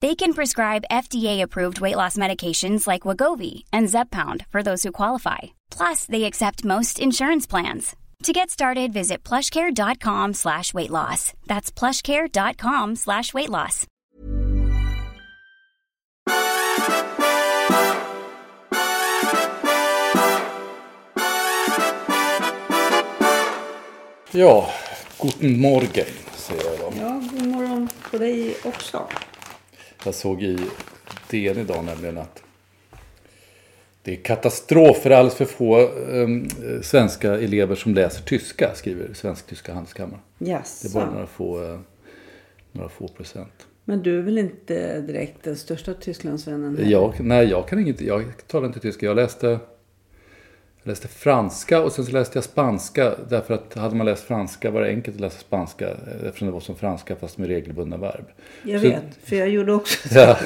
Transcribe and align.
They 0.00 0.14
can 0.14 0.32
prescribe 0.32 0.84
FDA-approved 0.92 1.80
weight 1.80 1.96
loss 1.96 2.16
medications 2.16 2.86
like 2.86 3.02
Wagovi 3.02 3.64
and 3.72 3.88
Zepbound 3.88 4.46
for 4.50 4.62
those 4.62 4.84
who 4.84 4.92
qualify. 4.92 5.38
Plus, 5.70 6.04
they 6.06 6.24
accept 6.24 6.64
most 6.64 7.00
insurance 7.00 7.48
plans. 7.48 7.96
To 8.24 8.32
get 8.32 8.50
started, 8.50 8.92
visit 8.92 9.24
plushcare.com 9.24 10.34
slash 10.34 10.72
weight 10.74 10.90
loss. 10.90 11.32
That's 11.46 11.72
plushcare.com 11.72 12.96
slash 12.96 13.34
weight 13.34 13.50
loss. 13.50 13.86
Ja, 24.30 24.70
guten 25.18 25.60
Morgen 25.60 26.06
säger 26.34 26.64
jag 26.64 26.78
då. 26.78 26.92
Ja, 27.00 27.22
god 27.32 27.46
morgon 27.46 27.88
på 28.10 28.18
dig 28.18 28.56
också. 28.64 29.08
Jag 30.04 30.14
såg 30.14 30.42
i 30.42 30.58
DN 31.30 31.58
idag 31.58 31.84
nämligen 31.84 32.18
att 32.18 32.42
det 34.02 34.12
är 34.12 34.16
katastrof 34.16 34.96
för 34.96 35.10
alldeles 35.10 35.34
för 35.34 35.44
få 35.44 35.88
um, 35.90 36.48
svenska 36.82 37.34
elever 37.34 37.74
som 37.74 37.94
läser 37.94 38.22
tyska, 38.22 38.74
skriver 38.74 39.14
Svensk-Tyska 39.14 39.72
Handelskammaren. 39.74 40.20
Yes. 40.40 40.80
Det 40.80 40.88
är 40.88 40.94
bara 40.94 41.10
några 41.10 41.26
få, 41.26 41.62
uh, 41.62 41.78
några 42.72 42.88
få 42.88 43.08
procent. 43.08 43.66
Men 43.84 44.02
du 44.02 44.18
är 44.18 44.22
väl 44.22 44.38
inte 44.38 45.00
direkt 45.00 45.42
den 45.42 45.56
största 45.56 45.94
Tysklandsvännen? 45.94 46.90
Jag, 46.90 47.20
nej, 47.20 47.46
jag 47.46 47.68
kan 47.68 47.78
inget, 47.78 48.00
jag 48.00 48.24
talar 48.46 48.66
inte 48.66 48.80
tyska. 48.80 49.06
Jag 49.06 49.16
läste, 49.16 49.58
läste 50.88 51.08
franska 51.08 51.80
och 51.82 51.92
sen 51.92 52.04
så 52.04 52.12
läste 52.12 52.36
jag 52.36 52.44
spanska. 52.44 53.14
Därför 53.28 53.54
att 53.54 53.74
hade 53.74 53.96
man 53.96 54.06
läst 54.06 54.22
franska 54.24 54.70
var 54.70 54.80
det 54.80 54.88
enkelt 54.88 55.16
att 55.16 55.20
läsa 55.20 55.38
spanska 55.38 55.88
eftersom 56.26 56.46
det 56.48 56.52
var 56.52 56.60
som 56.60 56.76
franska 56.76 57.16
fast 57.16 57.38
med 57.38 57.48
regelbundna 57.48 57.96
verb. 57.96 58.24
Jag 58.62 58.80
Så- 58.80 58.88
vet, 58.88 59.02
för 59.24 59.36
jag 59.36 59.48
gjorde 59.48 59.72
också 59.72 60.08
Ja, 60.18 60.36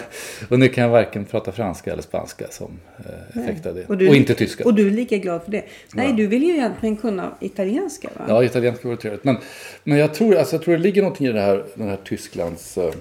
och 0.49 0.59
nu 0.59 0.69
kan 0.69 0.85
jag 0.85 0.91
varken 0.91 1.25
prata 1.25 1.53
franska 1.53 1.93
eller 1.93 2.03
spanska 2.03 2.47
som 2.51 2.71
eh, 2.99 3.43
effekt 3.43 3.67
av 3.67 3.75
det. 3.75 3.85
Och, 3.87 3.97
du 3.99 4.09
är 4.09 4.15
inte 4.15 4.35
tyska. 4.35 4.65
Och 4.65 4.75
du 4.75 4.87
är 4.87 4.91
lika 4.91 5.17
glad 5.19 5.43
för 5.43 5.51
det. 5.51 5.65
Nej, 5.95 6.09
Ja. 6.11 6.17
du 6.17 6.27
vill 6.27 6.43
ju 6.43 6.51
egentligen 6.53 6.97
kunna 6.97 7.31
italienska 7.41 8.09
va? 8.19 8.25
Ja, 8.29 8.45
italienska 8.45 8.89
vore 8.89 8.97
trevligt. 9.01 9.25
Men, 9.25 9.37
men 9.85 9.99
jag, 9.99 10.15
tror, 10.15 10.37
alltså, 10.37 10.57
jag 10.57 10.63
tror 10.65 10.77
det 10.77 10.83
ligger 10.83 11.03
någonting 11.03 11.27
i 11.27 11.33
det 11.33 11.41
här, 11.41 11.65
den 11.75 11.89
här 11.89 11.99
Tysklands 12.05 12.79
eh, 12.79 12.93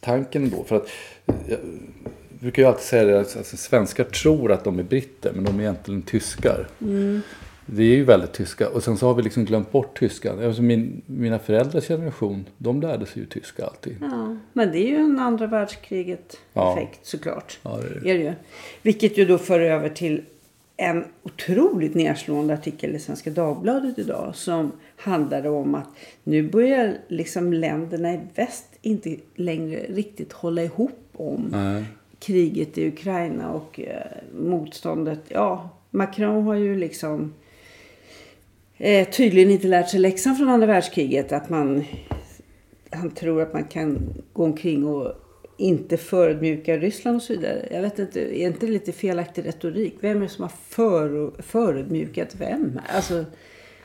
tanken 0.00 0.50
då. 0.50 0.64
För 0.64 0.76
att, 0.76 0.86
eh, 1.48 1.58
brukar 2.40 2.62
ju 2.62 2.68
alltid 2.68 2.84
säga 2.84 3.04
det, 3.04 3.20
att 3.20 3.36
alltså, 3.36 3.56
svenskar 3.56 4.04
tror 4.04 4.52
att 4.52 4.64
de 4.64 4.78
är 4.78 4.82
britter 4.82 5.32
men 5.34 5.44
de 5.44 5.56
är 5.56 5.60
egentligen 5.60 6.02
tyskar. 6.02 6.68
Mm. 6.80 7.20
Det 7.66 7.82
är 7.82 7.96
ju 7.96 8.04
väldigt 8.04 8.32
tyska. 8.32 8.68
Och 8.68 8.82
sen 8.82 8.96
så 8.96 9.06
har 9.06 9.14
vi 9.14 9.22
liksom 9.22 9.44
glömt 9.44 9.72
bort 9.72 9.98
tyskan. 9.98 10.44
Alltså 10.44 10.62
min, 10.62 11.02
mina 11.06 11.38
föräldrars 11.38 11.88
generation, 11.88 12.44
de 12.58 12.80
lärde 12.80 13.06
sig 13.06 13.22
ju 13.22 13.26
tyska 13.28 13.64
alltid. 13.64 13.96
Ja, 14.00 14.36
men 14.52 14.72
det 14.72 14.78
är 14.78 14.88
ju 14.88 14.96
en 14.96 15.18
andra 15.18 15.46
världskriget 15.46 16.36
Ja. 16.52 16.72
effekt 16.72 17.06
såklart. 17.06 17.58
Ja, 17.62 17.76
det 17.76 17.86
är 17.86 18.00
det. 18.00 18.10
Är 18.10 18.18
det 18.18 18.24
ju. 18.24 18.32
Vilket 18.82 19.18
ju 19.18 19.24
då 19.24 19.38
för 19.38 19.60
över 19.60 19.88
till 19.88 20.22
en 20.76 21.04
otroligt 21.22 21.94
nedslående 21.94 22.54
artikel 22.54 22.94
i 22.94 22.98
Svenska 22.98 23.30
Dagbladet 23.30 23.98
idag. 23.98 24.32
Som 24.34 24.72
handlade 24.96 25.48
om 25.48 25.74
att 25.74 25.88
nu 26.24 26.48
börjar 26.48 26.96
liksom 27.08 27.52
länderna 27.52 28.14
i 28.14 28.20
väst 28.34 28.66
inte 28.82 29.16
längre 29.34 29.78
riktigt 29.88 30.32
hålla 30.32 30.62
ihop 30.62 31.08
om 31.12 31.48
Nej 31.52 31.84
kriget 32.20 32.78
i 32.78 32.88
Ukraina 32.88 33.52
och 33.52 33.80
eh, 33.80 34.02
motståndet. 34.34 35.20
Ja, 35.28 35.70
Macron 35.90 36.44
har 36.44 36.54
ju 36.54 36.76
liksom 36.76 37.34
eh, 38.76 39.08
tydligen 39.08 39.50
inte 39.50 39.66
lärt 39.66 39.88
sig 39.88 40.00
läxan 40.00 40.36
från 40.36 40.48
andra 40.48 40.66
världskriget. 40.66 41.32
Att 41.32 41.50
man, 41.50 41.84
han 42.90 43.10
tror 43.10 43.42
att 43.42 43.52
man 43.52 43.64
kan 43.64 43.98
gå 44.32 44.44
omkring 44.44 44.84
och 44.86 45.12
inte 45.56 45.96
förödmjuka 45.96 46.76
Ryssland 46.76 47.16
och 47.16 47.22
så 47.22 47.32
vidare. 47.32 47.68
Jag 47.70 47.82
vet 47.82 47.98
inte, 47.98 48.20
är 48.20 48.46
inte 48.46 48.66
det 48.66 48.72
lite 48.72 48.92
felaktig 48.92 49.46
retorik? 49.46 49.96
Vem 50.00 50.16
är 50.16 50.20
det 50.20 50.28
som 50.28 50.42
har 50.42 50.52
för, 50.68 51.30
förödmjukat 51.42 52.34
vem? 52.38 52.80
Alltså, 52.94 53.24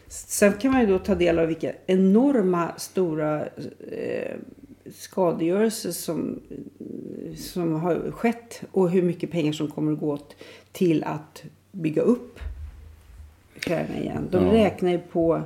sen 0.07 0.53
kan 0.53 0.71
man 0.71 0.81
ju 0.81 0.87
då 0.87 0.99
ta 0.99 1.15
del 1.15 1.39
av 1.39 1.47
vilka 1.47 1.71
enorma 1.85 2.71
stora 2.77 3.45
eh, 3.91 4.35
skadegörelse 4.93 5.93
som, 5.93 6.39
som 7.37 7.73
har 7.73 8.11
skett 8.11 8.61
och 8.71 8.89
hur 8.89 9.01
mycket 9.01 9.31
pengar 9.31 9.51
som 9.53 9.67
kommer 9.67 9.91
att 9.93 9.99
gå 9.99 10.11
åt 10.13 10.35
till 10.71 11.03
att 11.03 11.43
bygga 11.71 12.01
upp 12.01 12.39
Ukraina 13.57 13.99
igen. 13.99 14.27
De 14.31 14.45
Ja. 14.45 14.53
räknar 14.53 14.91
ju 14.91 14.97
på 14.99 15.41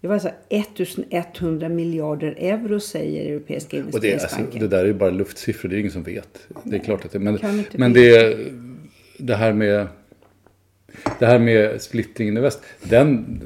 det 0.00 0.06
var 0.08 0.14
alltså 0.14 0.30
1100 0.48 1.68
miljarder 1.68 2.34
euro 2.38 2.80
säger 2.80 3.32
Europeiska 3.32 3.76
Och 3.76 3.82
det, 3.82 3.86
alltså, 3.86 4.06
investeringsbanken. 4.06 4.60
det 4.60 4.68
där 4.68 4.82
är 4.82 4.86
ju 4.86 4.94
bara 4.94 5.10
luftsiffror, 5.10 5.68
det 5.68 5.76
är 5.76 5.78
ingen 5.78 5.92
som 5.92 6.02
vet. 6.02 6.48
Det 6.64 6.76
är 6.76 6.80
klart 6.80 7.04
att 7.04 7.12
det 7.12 7.18
men, 7.18 7.38
men 7.72 7.92
det, 7.92 8.38
det 9.18 9.34
här 9.34 9.52
med 9.52 9.86
det 11.18 11.26
här 11.26 11.38
med 11.38 11.82
splittringen 11.82 12.36
i 12.36 12.40
väst, 12.40 12.60
den, 12.82 13.40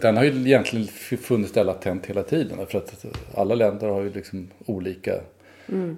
den 0.00 0.16
har 0.16 0.24
ju 0.24 0.30
egentligen 0.30 0.86
funnits 1.22 1.52
där 1.52 1.64
latent 1.64 2.06
hela 2.06 2.22
tiden. 2.22 2.66
För 2.68 2.78
att 2.78 3.04
alla 3.34 3.54
länder 3.54 3.88
har 3.88 4.02
ju 4.02 4.12
liksom 4.12 4.48
olika 4.66 5.14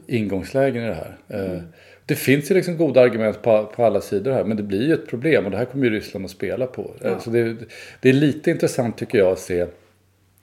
ingångslägen 0.06 0.84
i 0.84 0.86
det 0.86 0.94
här. 0.94 1.16
Eh, 1.28 1.60
Det 2.06 2.14
finns 2.14 2.50
ju 2.50 2.54
liksom 2.54 2.76
goda 2.76 3.00
argument 3.00 3.42
på, 3.42 3.64
på 3.76 3.84
alla 3.84 4.00
sidor 4.00 4.32
här, 4.32 4.44
men 4.44 4.56
det 4.56 4.62
blir 4.62 4.86
ju 4.86 4.94
ett 4.94 5.06
problem 5.06 5.44
och 5.44 5.50
det 5.50 5.56
här 5.56 5.64
kommer 5.64 5.84
ju 5.84 5.90
Ryssland 5.90 6.24
att 6.24 6.30
spela 6.30 6.66
på. 6.66 6.90
Eh, 7.02 7.18
Så 7.18 7.30
det, 7.30 7.56
det 8.00 8.08
är 8.08 8.12
lite 8.12 8.50
intressant 8.50 8.98
tycker 8.98 9.18
jag 9.18 9.32
att 9.32 9.38
se 9.38 9.66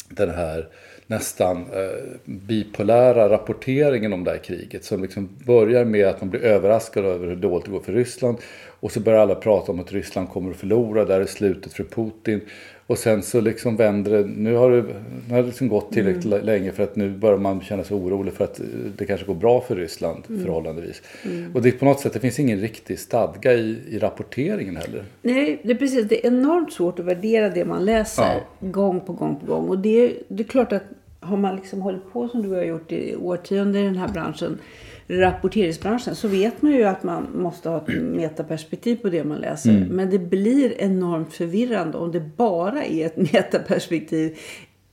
den 0.09 0.29
här 0.29 0.67
nästan 1.07 1.57
eh, 1.57 2.03
bipolära 2.25 3.29
rapporteringen 3.29 4.13
om 4.13 4.23
det 4.23 4.31
här 4.31 4.37
kriget. 4.37 4.83
Som 4.83 5.01
liksom 5.01 5.29
börjar 5.45 5.85
med 5.85 6.07
att 6.07 6.21
man 6.21 6.29
blir 6.29 6.41
överraskad 6.43 7.05
över 7.05 7.27
hur 7.27 7.35
dåligt 7.35 7.65
det 7.65 7.71
går 7.71 7.79
för 7.79 7.93
Ryssland. 7.93 8.37
Och 8.83 8.91
så 8.91 8.99
börjar 8.99 9.19
alla 9.19 9.35
prata 9.35 9.71
om 9.71 9.79
att 9.79 9.91
Ryssland 9.91 10.29
kommer 10.29 10.51
att 10.51 10.57
förlora, 10.57 11.05
där 11.05 11.21
är 11.21 11.25
slutet 11.25 11.73
för 11.73 11.83
Putin. 11.83 12.41
Och 12.87 12.97
sen 12.97 13.23
så 13.23 13.41
liksom 13.41 13.75
vänder 13.75 14.11
det, 14.11 14.23
nu 14.37 14.55
har 14.55 14.71
det, 14.71 14.81
nu 15.27 15.33
har 15.35 15.41
det 15.41 15.47
liksom 15.47 15.67
gått 15.67 15.91
tillräckligt 15.91 16.25
Mm. 16.33 16.45
länge 16.45 16.71
för 16.71 16.83
att 16.83 16.95
nu 16.95 17.09
börjar 17.09 17.37
man 17.37 17.61
känna 17.61 17.83
sig 17.83 17.97
orolig 17.97 18.33
för 18.33 18.43
att 18.43 18.61
det 18.97 19.05
kanske 19.05 19.25
går 19.25 19.35
bra 19.35 19.61
för 19.61 19.75
Ryssland 19.75 20.23
Mm. 20.29 20.43
förhållandevis. 20.43 21.01
Och 21.53 21.61
det 21.61 21.71
på 21.71 21.85
något 21.85 21.99
sätt, 21.99 22.13
det 22.13 22.19
finns 22.19 22.39
ingen 22.39 22.59
riktig 22.59 22.99
stadga 22.99 23.53
i, 23.53 23.77
i 23.89 23.99
rapporteringen 23.99 24.75
heller. 24.77 25.03
Nej, 25.21 25.61
det 25.63 25.71
är 25.71 25.75
precis. 25.75 26.07
Det 26.09 26.25
är 26.25 26.31
enormt 26.31 26.73
svårt 26.73 26.99
att 26.99 27.05
värdera 27.05 27.49
det 27.49 27.65
man 27.65 27.85
läser 27.85 28.23
Ja. 28.59 28.67
gång 28.67 28.99
på 28.99 29.13
gång 29.13 29.35
på 29.39 29.45
gång. 29.45 29.67
Och 29.69 29.79
det, 29.79 30.13
det 30.27 30.43
är 30.43 30.47
klart 30.47 30.71
att 30.73 30.83
har 31.19 31.37
man 31.37 31.55
liksom 31.55 31.81
hållit 31.81 32.11
på 32.13 32.27
som 32.27 32.41
du 32.41 32.49
har 32.49 32.63
gjort 32.63 32.91
i 32.91 33.15
årtionden 33.15 33.81
i 33.81 33.85
den 33.85 33.95
här 33.97 34.07
branschen, 34.07 34.59
rapporteringsbranschen, 35.07 36.15
så 36.15 36.27
vet 36.27 36.61
man 36.61 36.71
ju 36.71 36.83
att 36.83 37.03
man 37.03 37.27
måste 37.35 37.69
ha 37.69 37.77
ett 37.77 37.87
metaperspektiv 38.01 38.95
på 38.95 39.09
det 39.09 39.23
man 39.23 39.37
läser. 39.37 39.69
Mm. 39.69 39.87
Men 39.87 40.09
det 40.09 40.19
blir 40.19 40.81
enormt 40.81 41.33
förvirrande 41.33 41.97
om 41.97 42.11
det 42.11 42.19
bara 42.37 42.83
är 42.85 43.05
ett 43.05 43.17
metaperspektiv 43.33 44.37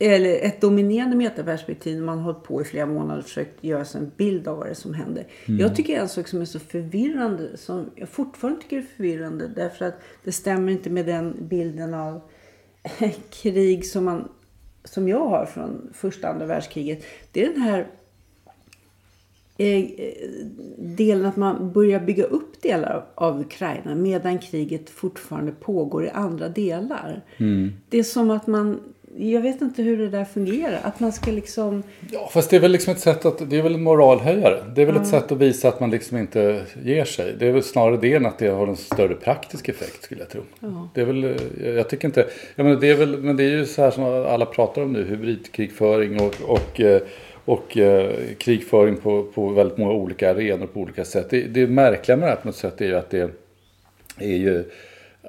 eller 0.03 0.47
ett 0.47 0.61
dominerande 0.61 1.17
metaperspektiv 1.17 1.99
när 1.99 2.05
man 2.05 2.19
har 2.19 2.25
hållit 2.25 2.43
på 2.43 2.61
i 2.61 2.65
flera 2.65 2.87
månader 2.87 3.19
och 3.19 3.25
försökt 3.25 3.65
göra 3.65 3.85
sig 3.85 4.01
en 4.01 4.11
bild 4.17 4.49
av 4.49 4.57
vad 4.57 4.67
det 4.67 4.71
är 4.71 4.75
som 4.75 4.95
händer. 4.95 5.27
Mm. 5.47 5.61
Jag 5.61 5.77
tycker 5.77 6.01
en 6.01 6.09
sak 6.09 6.29
som 6.29 6.41
är 6.41 6.45
så 6.45 6.59
förvirrande, 6.59 7.57
som 7.57 7.91
jag 7.95 8.09
fortfarande 8.09 8.63
tycker 8.63 8.79
är 8.79 8.83
förvirrande, 8.97 9.49
därför 9.57 9.85
att 9.85 10.01
det 10.25 10.33
stämmer 10.33 10.73
inte 10.73 10.91
med 10.91 11.07
den 11.07 11.37
bilden 11.41 11.95
av 11.95 12.21
krig 13.31 13.87
som, 13.87 14.05
man, 14.05 14.29
som 14.85 15.09
jag 15.09 15.29
har 15.29 15.47
från 15.47 15.91
första 15.95 16.29
andra 16.29 16.47
världskriget. 16.47 17.05
Det 17.33 17.45
är 17.45 17.53
den 17.53 17.63
här 17.63 17.87
delen 20.79 21.27
att 21.27 21.37
man 21.37 21.73
börjar 21.73 22.01
bygga 22.01 22.25
upp 22.25 22.63
delar 22.63 23.05
av 23.15 23.41
Ukraina 23.41 23.95
medan 23.95 24.39
kriget 24.39 24.91
fortfarande 24.91 25.53
pågår 25.53 26.05
i 26.05 26.11
andra 26.11 26.49
delar. 26.49 27.25
Det 27.89 27.99
är 27.99 28.03
som 28.03 28.31
att 28.31 28.47
man, 28.47 28.81
jag 29.17 29.41
vet 29.41 29.61
inte 29.61 29.83
hur 29.83 29.99
det 29.99 30.09
där 30.09 30.25
fungerar, 30.25 30.81
att 30.83 31.01
man 31.01 31.13
ska 31.13 31.31
liksom 31.31 31.83
Ja, 32.11 32.31
fast 32.33 32.51
det 32.51 32.57
är 32.57 32.61
väl 32.61 32.73
liksom 32.73 32.93
ett 32.93 33.01
sätt 33.01 33.25
att, 33.25 33.51
det 33.51 33.59
är 33.59 33.63
väl 33.63 33.75
en 33.75 33.83
moralhöjare. 33.83 34.65
Det 34.75 34.83
är 34.83 34.87
väl 34.87 34.97
ett 34.97 35.07
sätt 35.07 35.33
att 35.33 35.39
visa 35.39 35.69
att 35.69 35.81
man 35.81 35.91
liksom 35.91 36.17
inte 36.19 36.63
ger 36.83 37.05
sig. 37.05 37.35
Det 37.39 37.47
är 37.47 37.53
väl 37.53 37.63
snarare 37.63 37.97
det 37.97 38.15
än 38.15 38.27
att 38.27 38.39
det 38.39 38.49
har 38.49 38.67
en 38.67 38.77
större 38.77 39.15
praktisk 39.15 39.69
effekt 39.69 40.03
skulle 40.03 40.21
jag 40.21 40.29
tro. 40.29 40.43
Det 40.95 41.01
är 41.01 41.05
väl, 41.05 41.25
eh, 41.25 41.71
jag 41.71 41.89
tycker 41.89 42.09
inte, 42.09 42.27
jag 42.57 42.65
menar, 42.65 42.81
det 42.81 42.91
är 42.91 42.97
väl, 42.97 43.23
men 43.23 43.37
det 43.37 43.45
är 43.45 43.51
ju 43.51 43.67
så 43.67 43.83
här 43.83 43.91
som 43.91 44.05
alla 44.05 44.47
pratar 44.47 44.83
om 44.83 44.93
nu, 44.93 45.05
hybridkrigföring 45.05 46.21
och, 46.21 46.35
och, 46.47 46.81
eh, 46.81 47.03
och 47.45 47.77
eh, 47.77 48.15
krigföring 48.39 48.97
på, 48.97 49.23
på 49.23 49.49
väldigt 49.49 49.79
många 49.79 49.93
olika 49.93 50.31
arenor 50.31 50.67
på 50.67 50.81
olika 50.81 51.05
sätt. 51.05 51.31
Det, 51.31 51.43
det 51.43 51.67
märkliga 51.67 52.17
med 52.17 52.29
det 52.29 52.31
här 52.31 52.37
på 52.37 52.49
något 52.49 52.57
sätt 52.57 52.81
är 52.81 52.87
ju 52.87 52.97
att 52.97 53.11
det 53.11 53.31
är 54.19 54.37
ju 54.37 54.65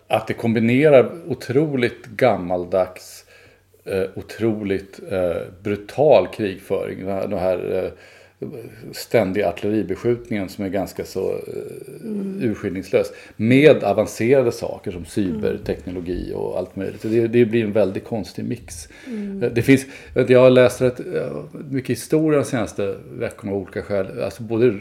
att 0.07 0.27
det 0.27 0.33
kombinerar 0.33 1.11
otroligt 1.27 2.05
gammaldags 2.05 3.25
eh, 3.85 4.03
otroligt 4.15 4.99
eh, 5.11 5.41
brutal 5.63 6.27
krigföring. 6.27 7.05
De 7.05 7.11
här, 7.11 7.27
de 7.27 7.39
här 7.39 7.83
eh, 7.83 7.91
ständiga 8.91 9.49
artilleribeskjutningen 9.49 10.49
som 10.49 10.65
är 10.65 10.69
ganska 10.69 11.05
så 11.05 11.31
eh, 11.31 12.49
urskillningslös. 12.49 13.07
Med 13.35 13.83
avancerade 13.83 14.51
saker 14.51 14.91
som 14.91 15.05
cyberteknologi 15.05 16.33
och 16.35 16.57
allt 16.57 16.75
möjligt. 16.75 17.01
Det, 17.01 17.27
det 17.27 17.45
blir 17.45 17.63
en 17.63 17.71
väldigt 17.71 18.05
konstig 18.05 18.45
mix. 18.45 18.88
Eh, 19.41 19.51
Det 19.51 19.61
finns, 19.61 19.85
jag 20.27 20.39
har 20.39 20.49
läst 20.49 20.81
rätt 20.81 20.99
mycket 21.69 21.89
historia 21.89 22.39
de 22.39 22.45
senaste 22.45 22.95
veckorna 23.11 23.51
av 23.51 23.57
olika 23.57 23.81
skäl. 23.81 24.21
Alltså 24.23 24.44
både 24.44 24.75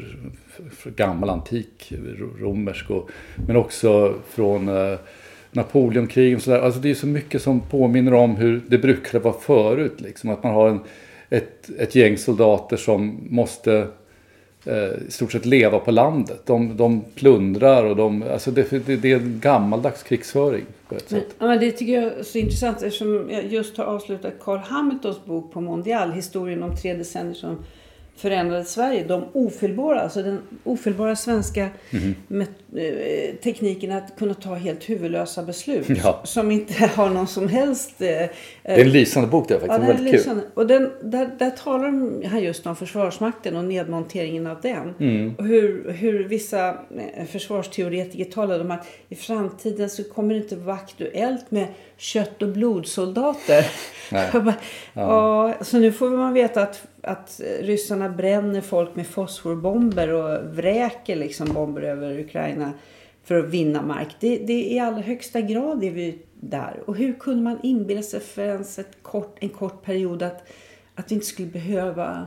gammal 0.97 1.31
antik 1.31 1.93
ro- 2.19 2.37
romersk 2.41 2.91
och, 2.91 3.11
men 3.47 3.57
också 3.57 4.15
från 4.29 4.69
eh, 4.69 4.99
Napoleonkrigen 5.53 6.37
och 6.37 6.43
sådär. 6.43 6.61
Alltså 6.61 6.81
det 6.81 6.91
är 6.91 6.95
så 6.95 7.07
mycket 7.07 7.43
som 7.43 7.61
påminner 7.61 8.15
om 8.15 8.37
hur 8.37 8.61
det 8.69 8.79
brukade 8.79 9.25
vara 9.25 9.35
förut. 9.35 10.01
Liksom. 10.01 10.31
Att 10.31 10.43
man 10.43 10.55
har 10.55 10.69
en, 10.69 10.81
ett, 11.31 11.71
ett 11.79 11.95
gäng 11.95 12.19
soldater 12.19 12.77
som 12.77 13.19
måste 13.31 13.87
eh, 14.65 14.75
i 15.09 15.11
stort 15.11 15.33
sett 15.33 15.47
leva 15.47 15.79
på 15.79 15.91
landet. 15.91 16.43
De, 16.47 16.77
de 16.77 17.05
plundrar 17.15 17.85
och 17.85 17.97
de, 17.97 18.23
alltså 18.23 18.51
det, 18.51 18.87
det, 18.87 18.97
det 18.97 19.13
är 19.13 19.17
en 19.17 19.41
gammaldags 19.43 20.03
krigsföring 20.03 20.65
på 20.89 20.95
ett 20.95 21.09
sätt. 21.09 21.27
Ja, 21.39 21.47
men 21.47 21.61
det 21.61 21.71
tycker 21.71 21.93
jag 21.93 22.05
är 22.05 22.23
så 22.23 22.39
intressant 22.39 22.83
eftersom 22.83 23.31
jag 23.31 23.47
just 23.47 23.77
har 23.77 23.85
avslutat 23.85 24.33
Carl 24.41 24.59
Hamiltons 24.59 25.25
bok 25.25 25.53
på 25.53 25.61
Mondial, 25.61 26.13
historien 26.13 26.63
om 26.63 26.77
tre 26.77 26.95
decennier 26.95 27.35
som 27.35 27.57
förändrade 28.17 28.65
Sverige. 28.65 29.05
De 29.05 29.25
ofelbara, 29.33 30.01
alltså 30.01 30.23
den 30.23 30.39
ofelbara 30.65 31.17
svenska 31.17 31.69
Mhm. 31.91 32.15
met- 32.29 32.49
eh, 32.77 33.35
tekniken 33.43 33.93
att 33.93 34.17
kunna 34.19 34.35
ta 34.35 34.55
helt 34.55 34.91
huvudlösa 34.91 35.43
beslut. 35.43 35.87
Ja. 36.05 36.21
Som 36.25 36.51
inte 36.51 36.73
har 36.97 37.11
någon 37.11 37.27
som 37.27 37.49
helst... 37.49 37.91
eh, 37.99 38.07
Det 38.07 38.31
är 38.63 38.79
en 38.79 38.91
lysande 38.91 39.29
bok 39.29 39.49
det 39.49 39.55
är 39.55 39.61
Ja, 39.61 39.67
faktiskt. 39.67 39.81
den 39.81 39.91
är 39.91 39.95
väldigt 39.95 40.07
kul. 40.13 40.19
lysande. 40.21 40.43
Och 40.55 40.67
den, 40.67 40.91
där, 41.03 41.31
där 41.39 41.51
talar 41.51 42.27
han 42.29 42.43
just 42.43 42.67
om 42.67 42.77
Försvarsmakten 42.77 43.57
och 43.57 43.65
nedmonteringen 43.65 44.47
av 44.47 44.61
den. 44.61 44.95
Mm. 45.01 45.35
Och 45.39 45.45
hur, 45.47 45.91
hur 45.93 46.25
vissa 46.25 46.69
eh, 46.69 47.27
försvarsteoretiker 47.33 48.25
talade 48.31 48.65
om 48.65 48.71
att 48.71 48.87
i 49.09 49.15
framtiden 49.15 49.91
så 49.91 50.05
kommer 50.05 50.35
det 50.35 50.41
inte 50.41 50.57
vara 50.57 50.77
aktuellt 50.77 51.51
med 51.51 51.67
kött 51.97 52.43
och 52.43 52.49
blodsoldater. 52.49 53.67
Nej. 54.13 54.29
Bara, 54.33 54.55
ja. 54.95 55.55
Så 55.61 55.79
nu 55.79 55.93
får 55.93 56.11
man 56.11 56.33
veta 56.35 56.63
att, 56.63 56.83
att 57.03 57.41
ryssarna 57.61 58.09
bränner 58.09 58.61
folk 58.61 58.97
med 58.97 59.07
fosforbomber 59.07 60.13
och 60.13 60.57
vräker 60.57 61.17
liksom 61.17 61.53
bomber 61.53 61.83
över 61.83 62.19
Ukraina 62.19 62.73
för 63.25 63.39
att 63.39 63.49
vinna 63.49 63.83
mark. 63.83 64.17
Det, 64.21 64.39
det 64.39 64.53
är 64.53 64.75
i 64.75 64.79
allra 64.79 65.01
högsta 65.01 65.41
grad 65.41 65.85
är 65.85 65.91
vi 65.91 66.19
där. 66.41 66.83
Och 66.87 66.97
hur 66.97 67.13
kunde 67.13 67.43
man 67.43 67.59
inbilla 67.63 68.03
sig 68.03 68.21
för 68.21 68.43
ens 68.43 68.79
ett 68.79 68.97
kort, 69.03 69.37
en 69.41 69.49
kort 69.49 69.85
period 69.85 70.23
att, 70.23 70.49
att 70.95 71.11
vi 71.11 71.15
inte 71.15 71.27
skulle 71.27 71.49
behöva... 71.49 72.27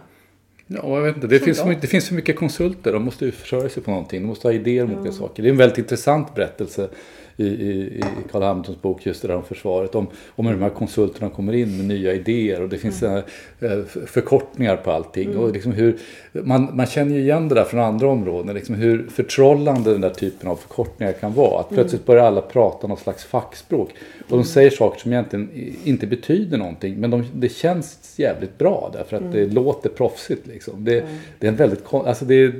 Ja, 0.67 0.95
jag 0.95 1.01
vet 1.01 1.15
inte. 1.15 1.27
Det 1.27 1.39
finns, 1.39 1.57
så 1.57 1.67
mycket, 1.67 1.81
det 1.81 1.87
finns 1.87 2.07
för 2.07 2.15
mycket 2.15 2.35
konsulter. 2.35 2.93
De 2.93 3.03
måste 3.03 3.25
ju 3.25 3.31
försörja 3.31 3.69
sig 3.69 3.83
på 3.83 3.91
någonting. 3.91 4.21
De 4.21 4.27
måste 4.27 4.47
ha 4.47 4.53
idéer 4.53 4.83
om 4.83 4.95
olika 4.95 5.11
saker. 5.11 5.43
Det 5.43 5.49
är 5.49 5.51
en 5.51 5.57
väldigt 5.57 5.77
intressant 5.77 6.35
berättelse 6.35 6.89
i, 7.37 7.45
i, 7.45 7.97
i 7.97 8.03
Carl 8.31 8.41
Hamiltons 8.41 8.81
bok 8.81 9.05
just 9.05 9.21
det 9.21 9.27
där 9.27 9.35
om 9.35 9.43
försvaret. 9.43 9.95
Om, 9.95 10.07
om 10.27 10.45
hur 10.45 10.53
de 10.53 10.61
här 10.61 10.69
konsulterna 10.69 11.29
kommer 11.29 11.53
in 11.53 11.77
med 11.77 11.85
nya 11.85 12.13
idéer. 12.13 12.61
Och 12.61 12.69
det 12.69 12.77
finns 12.77 13.03
Mm. 13.03 13.23
mm. 13.59 13.79
eh, 13.79 13.85
förkortningar 14.05 14.75
på 14.75 14.91
allting. 14.91 15.37
Och 15.37 15.53
liksom 15.53 15.71
hur, 15.71 15.97
man, 16.31 16.69
man 16.73 16.85
känner 16.85 17.15
ju 17.15 17.21
igen 17.21 17.49
det 17.49 17.55
där 17.55 17.63
från 17.63 17.79
andra 17.79 18.07
områden. 18.07 18.55
Liksom 18.55 18.75
hur 18.75 19.07
förtrollande 19.09 19.91
den 19.91 20.01
där 20.01 20.09
typen 20.09 20.49
av 20.49 20.55
förkortningar 20.55 21.13
kan 21.13 21.33
vara. 21.33 21.59
Att 21.59 21.69
plötsligt 21.69 22.05
börjar 22.05 22.23
alla 22.23 22.41
prata 22.41 22.87
något 22.87 22.99
slags 22.99 23.23
fackspråk. 23.23 23.89
Och 24.29 24.37
de 24.37 24.43
säger 24.43 24.69
saker 24.69 24.99
som 24.99 25.11
egentligen 25.11 25.75
inte 25.83 26.07
betyder 26.07 26.57
någonting. 26.57 26.95
Men 26.99 27.09
de, 27.09 27.25
det 27.33 27.49
känns 27.49 28.13
jävligt 28.19 28.57
bra 28.57 28.89
därför 28.93 29.17
att 29.17 29.31
det 29.31 29.45
låter 29.45 29.89
proffsigt. 29.89 30.47
Liksom. 30.47 30.85
Det, 30.85 31.03
det 31.39 31.47
är 31.47 31.51
en 31.51 31.57
väldigt 31.57 31.93
alltså 31.93 32.25
det, 32.25 32.53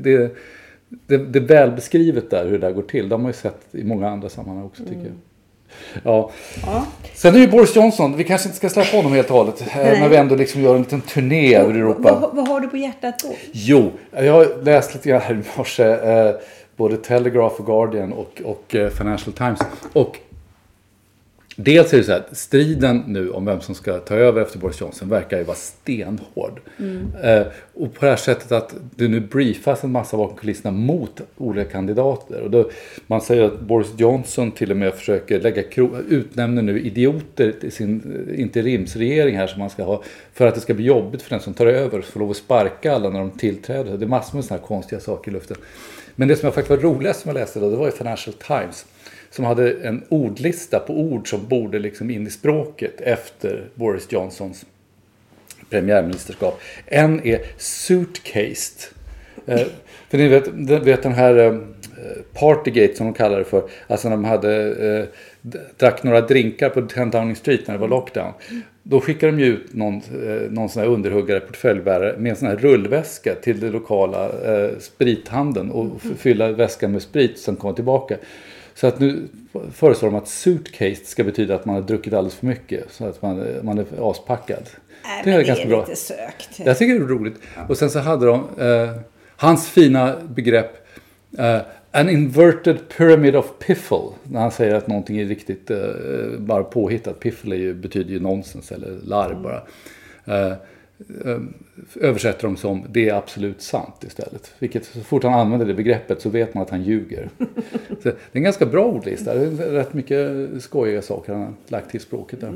det, 0.00 0.36
det, 1.06 1.16
det 1.16 1.38
är 1.38 1.42
välbeskrivet 1.42 2.30
där 2.30 2.44
hur 2.44 2.52
det 2.58 2.66
där 2.66 2.72
går 2.72 2.82
till. 2.82 3.08
Det 3.08 3.14
har 3.14 3.20
man 3.20 3.28
ju 3.28 3.32
sett 3.36 3.60
i 3.72 3.84
många 3.84 4.08
andra 4.08 4.28
sammanhang 4.28 4.64
också 4.64 4.82
tycker 4.84 4.96
jag. 5.04 5.12
Ja. 6.04 6.30
Ja. 6.66 6.86
Sen 7.14 7.34
är 7.34 7.38
ju 7.38 7.48
Boris 7.48 7.76
Johnson, 7.76 8.16
vi 8.16 8.24
kanske 8.24 8.48
inte 8.48 8.56
ska 8.56 8.68
släppa 8.68 8.96
honom 8.96 9.12
helt 9.12 9.30
och 9.30 9.36
hållet. 9.36 9.60
eh, 9.60 9.76
När 9.76 10.08
vi 10.08 10.16
ändå 10.16 10.34
liksom 10.34 10.60
gör 10.62 10.74
en 10.74 10.82
liten 10.82 11.00
turné 11.00 11.54
över 11.54 11.74
Europa. 11.74 12.18
Vad, 12.20 12.36
vad 12.36 12.48
har 12.48 12.60
du 12.60 12.68
på 12.68 12.76
hjärtat 12.76 13.18
då? 13.22 13.34
Jo, 13.52 13.90
jag 14.10 14.32
har 14.32 14.64
läst 14.64 14.94
lite 14.94 15.08
grann 15.08 15.20
här 15.20 15.34
i 15.34 15.58
morse. 15.58 15.84
Eh, 15.84 16.34
både 16.76 16.96
Telegraph 16.96 17.60
och 17.60 17.66
Guardian 17.66 18.12
och, 18.12 18.42
och 18.44 18.74
eh, 18.74 18.88
Financial 18.90 19.32
Times. 19.32 19.60
Och 19.92 20.18
dels 21.56 21.92
är 21.92 21.98
det 21.98 22.04
så 22.04 22.12
här, 22.12 22.22
striden 22.32 23.02
nu 23.06 23.30
om 23.30 23.44
vem 23.44 23.60
som 23.60 23.74
ska 23.74 23.98
ta 23.98 24.14
över 24.14 24.42
efter 24.42 24.58
Boris 24.58 24.80
Johnson 24.80 25.08
verkar 25.08 25.38
ju 25.38 25.44
vara 25.44 25.56
stenhård. 25.56 26.60
Eh, 27.22 27.46
och 27.74 27.94
på 27.94 28.04
det 28.04 28.10
här 28.10 28.16
sättet 28.16 28.52
att 28.52 28.74
det 28.96 29.08
nu 29.08 29.20
briefas 29.20 29.84
en 29.84 29.92
massa 29.92 30.16
bakom 30.16 30.36
kulisserna 30.36 30.70
mot 30.70 31.20
olika 31.36 31.70
kandidater. 31.70 32.40
Och 32.40 32.50
då, 32.50 32.70
man 33.06 33.20
säger 33.20 33.42
att 33.42 33.60
Boris 33.60 33.88
Johnson 33.96 34.52
till 34.52 34.70
och 34.70 34.76
med 34.76 34.94
försöker 34.94 35.40
lägga 35.40 35.62
utnämner 36.08 36.62
nu 36.62 36.80
idioter 36.80 37.52
till 37.60 37.72
sin 37.72 38.26
eh, 38.28 38.40
interimsregering 38.40 39.36
här 39.36 39.46
som 39.46 39.58
man 39.58 39.70
ska 39.70 39.84
ha 39.84 40.02
för 40.34 40.46
att 40.46 40.54
det 40.54 40.60
ska 40.60 40.74
bli 40.74 40.84
jobbigt 40.84 41.22
för 41.22 41.30
den 41.30 41.40
som 41.40 41.54
tar 41.54 41.66
över 41.66 41.98
och 41.98 42.04
får 42.04 42.20
lov 42.20 42.30
att 42.30 42.36
sparka 42.36 42.94
alla 42.94 43.10
när 43.10 43.18
de 43.18 43.30
tillträder. 43.30 43.96
Det 43.96 44.04
är 44.04 44.08
massor 44.08 44.36
med 44.36 44.44
sådana 44.44 44.60
här 44.60 44.66
konstiga 44.66 45.00
saker 45.00 45.30
i 45.30 45.34
luften. 45.34 45.56
Men 46.14 46.28
det 46.28 46.36
som 46.36 46.46
jag 46.46 46.54
faktiskt 46.54 46.82
var 46.82 46.90
roligast 46.90 47.20
som 47.20 47.28
jag 47.28 47.34
läste 47.34 47.60
då, 47.60 47.70
det 47.70 47.76
var 47.76 47.86
ju 47.86 47.92
Financial 47.92 48.34
Times. 48.34 48.86
Som 49.32 49.44
hade 49.44 49.72
en 49.72 50.04
ordlista 50.08 50.78
på 50.78 50.92
ord 50.92 51.30
som 51.30 51.46
borde 51.48 51.78
liksom 51.78 52.10
in 52.10 52.26
i 52.26 52.30
språket 52.30 53.00
efter 53.00 53.64
Boris 53.74 54.06
Johnsons 54.10 54.66
premiärministerskap. 55.70 56.60
En 56.86 57.26
är 57.26 57.40
suitcased. 57.56 58.94
Eh, 59.46 59.66
för 60.08 60.18
ni 60.18 60.28
vet, 60.28 60.54
ni 60.54 60.78
vet 60.78 61.02
den 61.02 61.12
här 61.12 61.36
eh, 61.36 61.58
Partygate 62.32 62.94
som 62.94 63.06
de 63.06 63.14
kallar 63.14 63.38
det 63.38 63.44
för. 63.44 63.62
Alltså 63.86 64.08
när 64.08 64.16
de 64.16 64.24
hade, 64.24 64.66
eh, 64.98 65.04
drack 65.78 66.02
några 66.02 66.20
drinkar 66.20 66.68
på 66.68 66.82
10 66.82 67.04
Downing 67.04 67.36
Street 67.36 67.66
när 67.66 67.74
det 67.74 67.80
var 67.80 67.88
lockdown. 67.88 68.32
Då 68.82 69.00
skickade 69.00 69.32
de 69.32 69.40
ju 69.42 69.46
ut 69.46 69.74
någon, 69.74 69.94
eh, 69.96 70.50
någon 70.50 70.68
sån 70.68 70.82
här 70.82 70.88
underhuggare, 70.88 71.40
portföljbärare 71.40 72.18
med 72.18 72.30
en 72.30 72.36
sån 72.36 72.48
här 72.48 72.56
rullväska 72.56 73.34
till 73.34 73.60
den 73.60 73.72
lokala 73.72 74.24
eh, 74.24 74.78
sprithandeln 74.78 75.70
och 75.70 76.02
fylla 76.18 76.52
väskan 76.52 76.92
med 76.92 77.02
sprit 77.02 77.32
och 77.32 77.38
sen 77.38 77.56
komma 77.56 77.74
tillbaka. 77.74 78.16
Så 78.74 78.86
att 78.86 79.00
nu 79.00 79.28
föreslår 79.72 80.10
de 80.10 80.16
att 80.16 80.28
suitcase 80.28 81.04
ska 81.04 81.24
betyda 81.24 81.54
att 81.54 81.64
man 81.64 81.74
har 81.74 81.82
druckit 81.82 82.12
alldeles 82.12 82.34
för 82.34 82.46
mycket. 82.46 82.84
Så 82.90 83.06
att 83.06 83.22
man, 83.22 83.46
man 83.62 83.78
är 83.78 84.10
aspackad. 84.10 84.68
Nej, 85.04 85.22
det 85.24 85.30
är 85.30 85.42
ganska 85.42 85.66
bra. 85.66 85.80
lite 85.80 85.96
sökt. 85.96 86.58
Jag 86.58 86.78
tycker 86.78 86.94
det 86.94 87.04
är 87.04 87.08
roligt. 87.08 87.36
Och 87.68 87.76
sen 87.76 87.90
så 87.90 87.98
hade 87.98 88.26
de 88.26 88.48
eh, 88.58 88.96
hans 89.36 89.68
fina 89.68 90.16
begrepp 90.34 90.86
eh, 91.38 91.60
An 91.94 92.08
inverted 92.08 92.88
pyramid 92.88 93.36
of 93.36 93.58
piffle. 93.58 94.08
När 94.22 94.40
han 94.40 94.50
säger 94.50 94.74
att 94.74 94.86
någonting 94.86 95.18
är 95.18 95.24
riktigt 95.24 95.70
eh, 95.70 95.78
bara 96.38 96.64
påhittat. 96.64 97.20
Piffle 97.20 97.56
är 97.56 97.58
ju, 97.58 97.74
betyder 97.74 98.10
ju 98.10 98.20
nonsens 98.20 98.72
eller 98.72 98.98
larv 99.04 99.42
bara. 99.42 99.62
Eh, 100.24 100.46
eh, 100.46 100.56
översätter 102.00 102.42
de 102.42 102.56
som 102.56 102.84
det 102.90 103.08
är 103.08 103.14
absolut 103.14 103.62
sant 103.62 104.04
istället. 104.04 104.54
Vilket 104.58 104.84
så 104.84 105.00
fort 105.00 105.22
han 105.22 105.32
använder 105.32 105.66
det 105.66 105.74
begreppet 105.74 106.22
så 106.22 106.28
vet 106.28 106.54
man 106.54 106.62
att 106.62 106.70
han 106.70 106.82
ljuger. 106.82 107.30
så 107.88 108.02
det 108.02 108.08
är 108.08 108.16
en 108.32 108.42
ganska 108.42 108.66
bra 108.66 108.84
ordlista. 108.84 109.34
Det 109.34 109.44
är 109.44 109.70
rätt 109.70 109.94
mycket 109.94 110.30
skojiga 110.62 111.02
saker 111.02 111.32
han 111.32 111.42
har 111.42 111.52
lagt 111.68 111.90
till 111.90 112.00
språket 112.00 112.40
där. 112.40 112.50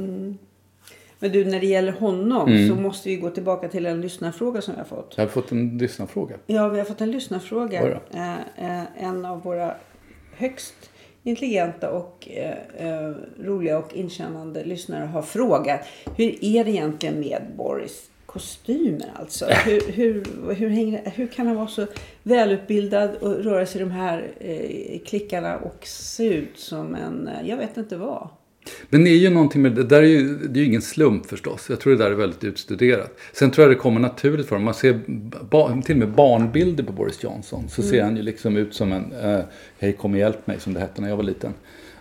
Men 1.19 1.33
du, 1.33 1.45
när 1.45 1.61
det 1.61 1.67
gäller 1.67 1.93
honom 1.93 2.49
Mm. 2.49 2.69
så 2.69 2.75
måste 2.75 3.09
vi 3.09 3.17
gå 3.17 3.31
tillbaka 3.31 3.69
till 3.69 3.87
en 3.87 4.01
lyssnarfråga 4.01 4.61
som 4.61 4.75
vi 4.75 4.79
har 4.81 4.87
fått. 4.87 5.15
Jag 5.17 5.25
har 5.25 5.29
fått 5.29 5.53
en 5.53 5.79
lyssnarfråga. 5.79 6.37
Ja, 6.47 6.69
vi 6.69 6.79
har 6.79 6.85
fått 6.85 7.01
en 7.01 7.11
lyssnarfråga. 7.11 8.01
Eh, 8.11 8.35
eh, 8.57 9.05
en 9.05 9.25
av 9.25 9.43
våra 9.43 9.75
högst 10.37 10.75
intelligenta 11.23 11.91
och 11.91 12.29
eh, 12.31 12.87
eh, 12.89 13.15
roliga 13.41 13.79
och 13.79 13.95
inkännande 13.97 14.65
lyssnare 14.65 15.05
har 15.05 15.23
frågat. 15.23 15.81
Hur 16.17 16.45
är 16.45 16.65
det 16.65 16.71
egentligen 16.71 17.21
med 17.21 17.43
Boris 17.57 18.11
kostymer 18.27 19.13
alltså? 19.15 19.47
Hur, 19.47 19.93
hur, 19.93 20.25
hur, 20.55 20.69
hänger, 20.69 21.13
hur 21.15 21.27
kan 21.27 21.47
han 21.47 21.57
vara 21.57 21.69
så 21.69 21.87
välutbildad 22.23 23.17
och 23.21 23.45
röra 23.45 23.67
sig 23.67 23.81
i 23.81 23.85
de 23.85 23.91
här 23.91 24.33
eh, 24.41 25.01
klickarna 25.07 25.57
och 25.57 25.87
se 25.87 26.35
ut 26.35 26.59
som 26.59 26.95
en, 26.95 27.29
eh, 27.29 27.49
jag 27.49 27.57
vet 27.57 27.77
inte 27.77 27.97
vad. 27.97 28.29
Men 28.89 29.05
det 29.05 29.11
är 29.11 29.17
ju 29.17 29.31
någonting 29.31 29.63
med 29.63 29.73
det 29.73 29.85
där 29.85 30.03
är 30.03 30.07
ju, 30.07 30.35
det 30.35 30.59
är 30.59 30.63
ju 30.63 30.69
ingen 30.69 30.83
slump 30.83 31.27
förstås. 31.27 31.67
Jag 31.71 31.81
tror 31.81 31.93
det 31.93 32.05
där 32.05 32.11
är 32.11 32.15
väldigt 32.15 32.45
utstuderat. 32.45 33.19
Sen 33.33 33.51
tror 33.51 33.67
jag 33.67 33.77
det 33.77 33.81
kommer 33.81 34.01
naturligt 34.01 34.47
för 34.47 34.57
honom. 34.57 34.65
Man 34.65 34.75
ser 34.75 35.01
ba, 35.51 35.83
till 35.83 35.95
och 35.95 35.99
med 35.99 36.09
barnbilder 36.09 36.85
på 36.85 36.93
Boris 36.93 37.23
Johnson. 37.23 37.69
Så 37.69 37.83
ser 37.83 38.03
han 38.03 38.17
ju 38.17 38.23
liksom 38.23 38.57
ut 38.57 38.75
som 38.75 38.93
en, 38.93 39.13
eh, 39.13 39.41
hej 39.79 39.93
kom 39.93 40.13
och 40.13 40.19
hjälp 40.19 40.47
mig 40.47 40.61
som 40.61 40.75
det 40.75 40.81
hette 40.81 41.01
när 41.01 41.09
jag 41.09 41.17
var 41.17 41.25
liten. 41.25 41.55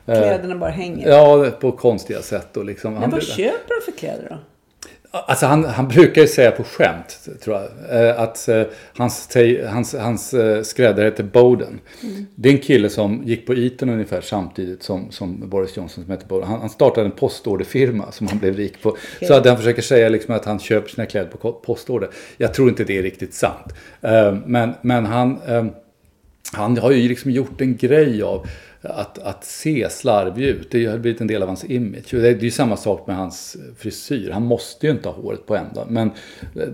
Eh, 0.06 0.18
Kläderna 0.18 0.56
bara 0.56 0.70
hänger. 0.70 1.10
Ja, 1.10 1.52
på 1.62 1.72
konstiga 1.72 2.22
sätt. 2.22 2.58
Och 2.58 2.66
liksom, 2.66 2.94
Men 2.94 3.10
vad 3.10 3.24
köper 3.24 3.80
de 3.80 3.92
för 3.92 3.98
kläder 4.00 4.28
då? 4.30 4.38
Alltså 5.28 5.46
han, 5.46 5.66
han 5.66 5.88
brukar 5.88 6.22
ju 6.22 6.28
säga 6.28 6.52
på 6.52 6.64
skämt, 6.64 7.20
tror 7.44 7.58
jag, 7.58 8.08
eh, 8.08 8.20
att 8.22 8.48
eh, 8.48 8.64
hans, 8.98 9.28
te- 9.28 9.66
hans, 9.66 9.96
hans 9.96 10.34
eh, 10.34 10.62
skräddare 10.64 11.06
heter 11.06 11.24
Bowden. 11.24 11.80
Det 12.36 12.50
är 12.50 12.54
en 12.54 12.60
kille 12.60 12.90
som 12.90 13.22
gick 13.26 13.48
på 13.48 13.54
Eton 13.54 13.90
ungefär 13.90 14.22
samtidigt 14.22 14.84
som, 14.84 15.12
som 15.12 15.50
Boris 15.50 15.78
Johnson 15.78 16.04
som 16.04 16.12
heter 16.12 16.28
Bowden. 16.28 16.48
Han, 16.48 16.60
han 16.60 16.70
startade 16.70 17.06
en 17.06 17.12
postorderfirma 17.12 18.12
som 18.12 18.28
han 18.28 18.38
blev 18.40 18.56
rik 18.56 18.82
på. 18.82 18.98
Så 19.28 19.34
att 19.34 19.46
han 19.46 19.58
försöker 19.58 19.82
säga 19.82 20.10
liksom 20.10 20.36
att 20.36 20.46
han 20.46 20.60
köper 20.60 20.90
sina 20.90 21.06
kläder 21.06 21.30
på 21.30 21.52
postorder. 21.52 22.10
Jag 22.38 22.54
tror 22.54 22.70
inte 22.70 22.84
det 22.84 22.98
är 22.98 23.04
riktigt 23.04 23.34
sant. 23.34 23.74
Men, 24.46 24.74
men 24.82 25.06
han, 25.06 25.40
han 26.56 26.78
har 26.78 26.92
ju 26.92 27.08
liksom 27.10 27.32
gjort 27.32 27.62
en 27.62 27.78
grej 27.78 28.24
av 28.24 28.48
att, 28.82 29.20
att 29.20 29.46
se 29.46 29.90
slarvig 29.90 30.46
ut. 30.46 30.72
Det 30.72 30.86
har 30.86 30.98
blivit 30.98 31.22
en 31.22 31.28
del 31.28 31.42
av 31.42 31.48
hans 31.48 31.64
image. 31.64 32.08
Det 32.12 32.28
är 32.28 32.44
ju 32.44 32.52
samma 32.52 32.78
sak 32.78 33.08
med 33.08 33.16
hans 33.16 33.58
frisyr. 33.78 34.30
Han 34.32 34.44
måste 34.44 34.86
ju 34.88 34.92
inte 34.92 35.10
ha 35.10 35.16
håret 35.16 35.46
på 35.46 35.56
ända. 35.56 35.86
Men 35.90 36.12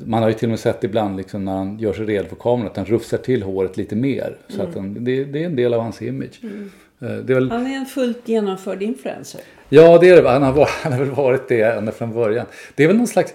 man 0.06 0.22
har 0.22 0.30
ju 0.30 0.36
till 0.36 0.46
och 0.46 0.50
med 0.50 0.60
sett 0.60 0.84
ibland 0.84 1.18
liksom 1.18 1.46
när 1.46 1.52
han 1.52 1.80
gör 1.80 1.94
sig 1.94 2.06
redo 2.06 2.28
för 2.28 2.36
kameran 2.36 2.68
att 2.68 2.78
han 2.78 2.86
rufsar 2.86 3.18
till 3.18 3.44
håret 3.44 3.78
lite 3.78 3.96
mer. 3.96 4.38
Så 4.48 4.62
att 4.62 4.76
han, 4.76 5.04
det, 5.04 5.24
det 5.24 5.42
är 5.42 5.46
en 5.46 5.56
del 5.56 5.74
av 5.74 5.82
hans 5.82 6.02
image. 6.02 6.40
Eh, 6.44 7.08
Det 7.10 7.34
är 7.34 7.36
väl, 7.36 7.52
Han 7.52 7.68
är 7.68 7.76
en 7.78 7.86
fullt 7.86 8.28
genomförd 8.30 8.82
influencer. 8.82 9.42
Ja, 9.70 9.98
det 9.98 10.10
är 10.10 10.24
det. 10.24 10.30
Han 10.30 10.44
har, 10.44 10.54
varit, 10.54 10.70
han 10.84 10.92
har 10.92 11.00
väl 11.00 11.12
varit 11.12 11.48
det 11.48 11.62
ända 11.62 11.92
från 11.92 12.14
början. 12.14 12.46
Det 12.76 12.84
är 12.84 12.88
väl 12.88 12.98
någon 12.98 13.08
slags... 13.08 13.34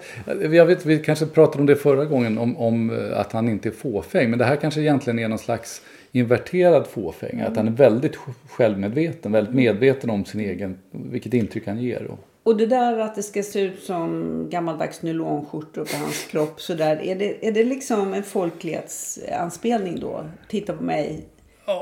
Jag 0.51 0.65
vet, 0.65 0.85
vi 0.85 0.99
kanske 0.99 1.25
pratade 1.25 1.59
om 1.59 1.65
det 1.65 1.75
förra 1.75 2.05
gången, 2.05 2.37
om, 2.37 2.57
om 2.57 2.89
eh, 2.89 3.19
att 3.19 3.31
han 3.31 3.49
inte 3.49 3.69
är 3.69 3.73
fåfäng. 3.73 4.29
Men 4.29 4.39
det 4.39 4.45
här 4.45 4.55
kanske 4.55 4.81
egentligen 4.81 5.19
är 5.19 5.27
någon 5.27 5.39
slags 5.39 5.81
inverterad 6.11 6.87
fåfäng. 6.87 7.41
Att 7.41 7.55
han 7.57 7.67
är 7.67 7.71
väldigt 7.71 8.15
självmedveten, 8.49 9.31
väldigt 9.31 9.53
medveten 9.55 10.09
om 10.09 10.25
sin 10.25 10.39
egen, 10.41 10.77
vilket 10.91 11.33
intryck 11.33 11.67
han 11.67 11.79
ger. 11.81 12.07
Och, 12.11 12.19
Och 12.43 12.57
det 12.57 12.65
där 12.65 12.99
att 12.99 13.15
det 13.15 13.23
ska 13.23 13.43
se 13.43 13.61
ut 13.61 13.79
som 13.83 14.47
gammaldags 14.49 15.01
nylonskjortor 15.01 15.85
på 15.85 15.97
hans 15.97 16.23
kropp 16.31 16.61
sådär. 16.61 17.01
Är 17.03 17.15
det, 17.15 17.47
är 17.47 17.51
det 17.51 17.63
liksom 17.63 18.13
en 18.13 18.23
folklighetsanspelning 18.23 19.99
då? 19.99 20.25
Titta 20.49 20.73
på 20.73 20.83
mig. 20.83 21.25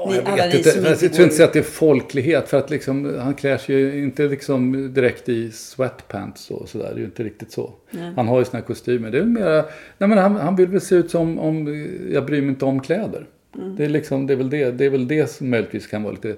Ni- 0.08 0.16
jag 0.16 0.26
alla 0.28 0.36
vet 0.36 0.52
ni 0.52 0.58
inte. 0.58 0.72
som 0.72 0.84
Jag 0.86 1.14
tror 1.14 1.24
inte 1.30 1.44
att 1.44 1.54
det 1.54 1.60
är 1.60 1.64
folklighet. 1.64 2.50
För 2.50 2.58
att 2.58 2.70
liksom, 2.70 3.16
han 3.20 3.34
klär 3.34 3.58
sig 3.58 3.76
ju 3.76 4.04
inte 4.04 4.24
liksom 4.24 4.94
direkt 4.94 5.30
i 5.30 5.52
sweatpants 5.52 6.52
och 6.52 6.70
sådär. 6.70 6.86
Det 6.90 6.96
är 6.96 7.00
ju 7.00 7.06
inte 7.06 7.24
riktigt 7.24 7.52
så. 7.52 7.74
Han 8.16 8.28
har 8.28 8.40
ju 8.40 8.46
sina 8.46 8.62
kostymer. 8.62 9.12
Det 9.12 9.18
är 9.20 9.24
mera, 9.24 9.66
nej 9.98 10.10
men 10.10 10.18
han, 10.18 10.36
han 10.36 10.56
vill 10.56 10.68
väl 10.68 10.82
se 10.82 10.96
ut 10.96 11.12
som 11.12 11.40
om 11.40 11.68
jag 12.12 12.26
bryr 12.26 12.42
mig 12.42 12.50
inte 12.50 12.66
om 12.66 12.80
kläder. 12.82 13.26
Mm. 13.58 13.76
Det, 13.76 13.86
är 13.86 13.90
liksom, 13.90 14.28
det, 14.28 14.34
är 14.34 14.38
väl 14.38 14.50
det, 14.50 14.72
det 14.72 14.86
är 14.86 14.90
väl 14.90 15.08
det 15.08 15.30
som 15.30 15.50
möjligtvis 15.50 15.88
kan 15.88 16.04
vara 16.04 16.14
lite 16.14 16.36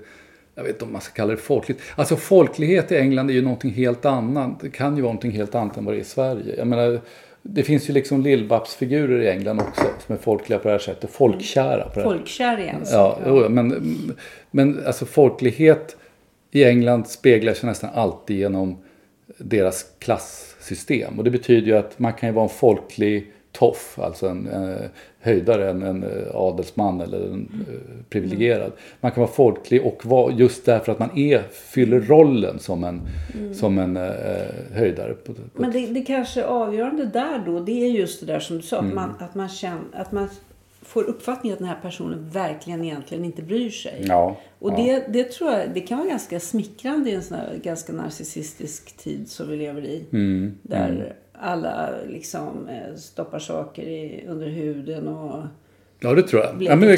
jag 0.58 0.64
vet 0.64 0.72
inte 0.72 0.86
om 0.86 0.92
man 0.92 1.02
ska 1.02 1.14
kalla 1.14 1.32
det 1.32 1.38
folkligt. 1.38 1.82
Alltså 1.96 2.16
folklighet 2.16 2.92
i 2.92 2.98
England 2.98 3.30
är 3.30 3.34
ju 3.34 3.42
någonting 3.42 3.72
helt 3.72 4.06
annat. 4.06 4.60
Det 4.60 4.70
kan 4.70 4.96
ju 4.96 5.02
vara 5.02 5.14
någonting 5.14 5.32
helt 5.32 5.56
annat 5.56 5.78
än 5.78 5.86
vad 5.86 5.94
det 5.94 5.98
är 5.98 6.02
i 6.02 6.04
Sverige. 6.04 6.56
Jag 6.58 6.68
menar, 6.68 7.00
det 7.42 7.64
finns 7.64 7.90
ju 7.90 7.94
liksom 7.94 8.22
lillbappsfigurer 8.22 9.22
i 9.22 9.30
England 9.30 9.60
också 9.60 9.84
som 10.06 10.16
är 10.16 10.20
folkliga 10.20 10.60
på 10.60 10.68
det 10.68 10.72
här 10.72 10.80
sättet. 10.80 11.10
Folkkära 11.10 11.90
på 11.90 12.02
Folkkär 12.02 12.60
igen. 12.60 12.82
Ja, 12.92 13.20
jo, 13.26 13.50
men, 13.50 14.16
men 14.52 14.86
alltså 14.86 15.06
folklighet 15.06 15.98
i 16.52 16.64
England 16.64 17.08
speglar 17.08 17.54
sig 17.54 17.70
nästan 17.70 17.90
alltid 17.94 18.38
genom 18.38 18.78
deras 19.38 19.86
klassystem. 20.00 21.18
Och 21.18 21.24
det 21.24 21.32
betyder 21.32 21.68
ju 21.68 21.78
att 21.78 22.00
man 22.00 22.14
kan 22.14 22.30
ju 22.30 22.34
vara 22.34 22.44
en 22.44 22.50
folklig 22.50 23.32
toff, 23.58 24.00
alltså 24.00 24.28
en 24.28 24.48
eh, 24.48 24.90
höjdare, 25.20 25.70
en, 25.70 25.82
en 25.84 26.04
eh, 26.04 26.36
adelsman 26.36 27.02
eller 27.02 27.18
en 27.18 27.66
eh, 27.70 28.10
privilegierad. 28.10 28.72
Man 29.02 29.12
kan 29.12 29.22
vara 29.22 29.32
folklig 29.32 29.86
och 29.86 30.06
vara 30.06 30.34
just 30.34 30.66
därför 30.66 30.92
att 30.92 31.00
man 31.00 31.18
är, 31.18 31.44
fyller 31.52 32.00
rollen 32.00 32.60
som 32.60 32.84
en, 32.84 33.02
som 33.54 33.80
en 33.80 33.98
eh, 33.98 34.04
höjdare. 34.74 35.16
Men 35.54 35.72
det, 35.72 35.88
det 35.88 36.02
kanske 36.02 36.46
avgörande 36.46 37.06
där 37.06 37.44
då, 37.46 37.60
det 37.60 37.86
är 37.86 37.90
just 37.90 38.20
det 38.20 38.26
där 38.26 38.40
som 38.40 38.56
du 38.58 38.62
sa. 38.62 38.78
Mm. 38.78 38.90
Att, 38.90 38.96
man, 38.96 39.16
att, 39.20 39.36
man 39.36 39.50
känner, 39.50 39.82
att 39.94 40.12
man 40.12 40.30
får 40.82 41.04
uppfattningen 41.04 41.54
att 41.54 41.60
den 41.60 41.68
här 41.68 41.80
personen 41.82 42.30
verkligen 42.30 42.84
egentligen 42.84 43.26
inte 43.26 43.42
bryr 43.42 43.70
sig. 43.70 44.04
Ja, 44.08 44.38
Och 44.60 44.72
ja. 44.72 44.76
det, 44.76 45.06
det 45.14 45.24
tror 45.24 45.52
jag 45.52 45.70
det 45.74 45.82
kan 45.82 45.98
vara 45.98 46.10
ganska 46.10 46.40
smickrande 46.40 47.10
i 47.10 47.14
en 47.14 47.24
sån 47.24 47.38
här 47.38 47.60
ganska 47.64 47.94
narcissistisk 47.94 48.98
tid 48.98 49.30
som 49.30 49.50
vi 49.50 49.58
lever 49.58 49.86
i. 49.86 50.06
Mm, 50.12 50.58
Där 50.62 51.16
alla 51.40 51.90
liksom 52.08 52.68
eh, 52.70 52.96
stoppar 52.96 53.40
saker 53.40 53.84
i, 53.84 54.26
under 54.28 54.48
huden 54.48 55.08
och... 55.08 55.44
Ja, 56.00 56.14
det 56.14 56.24
tror 56.24 56.44
jag. 56.44 56.64
Ja, 56.64 56.76
men 56.76 56.88
det, 56.88 56.96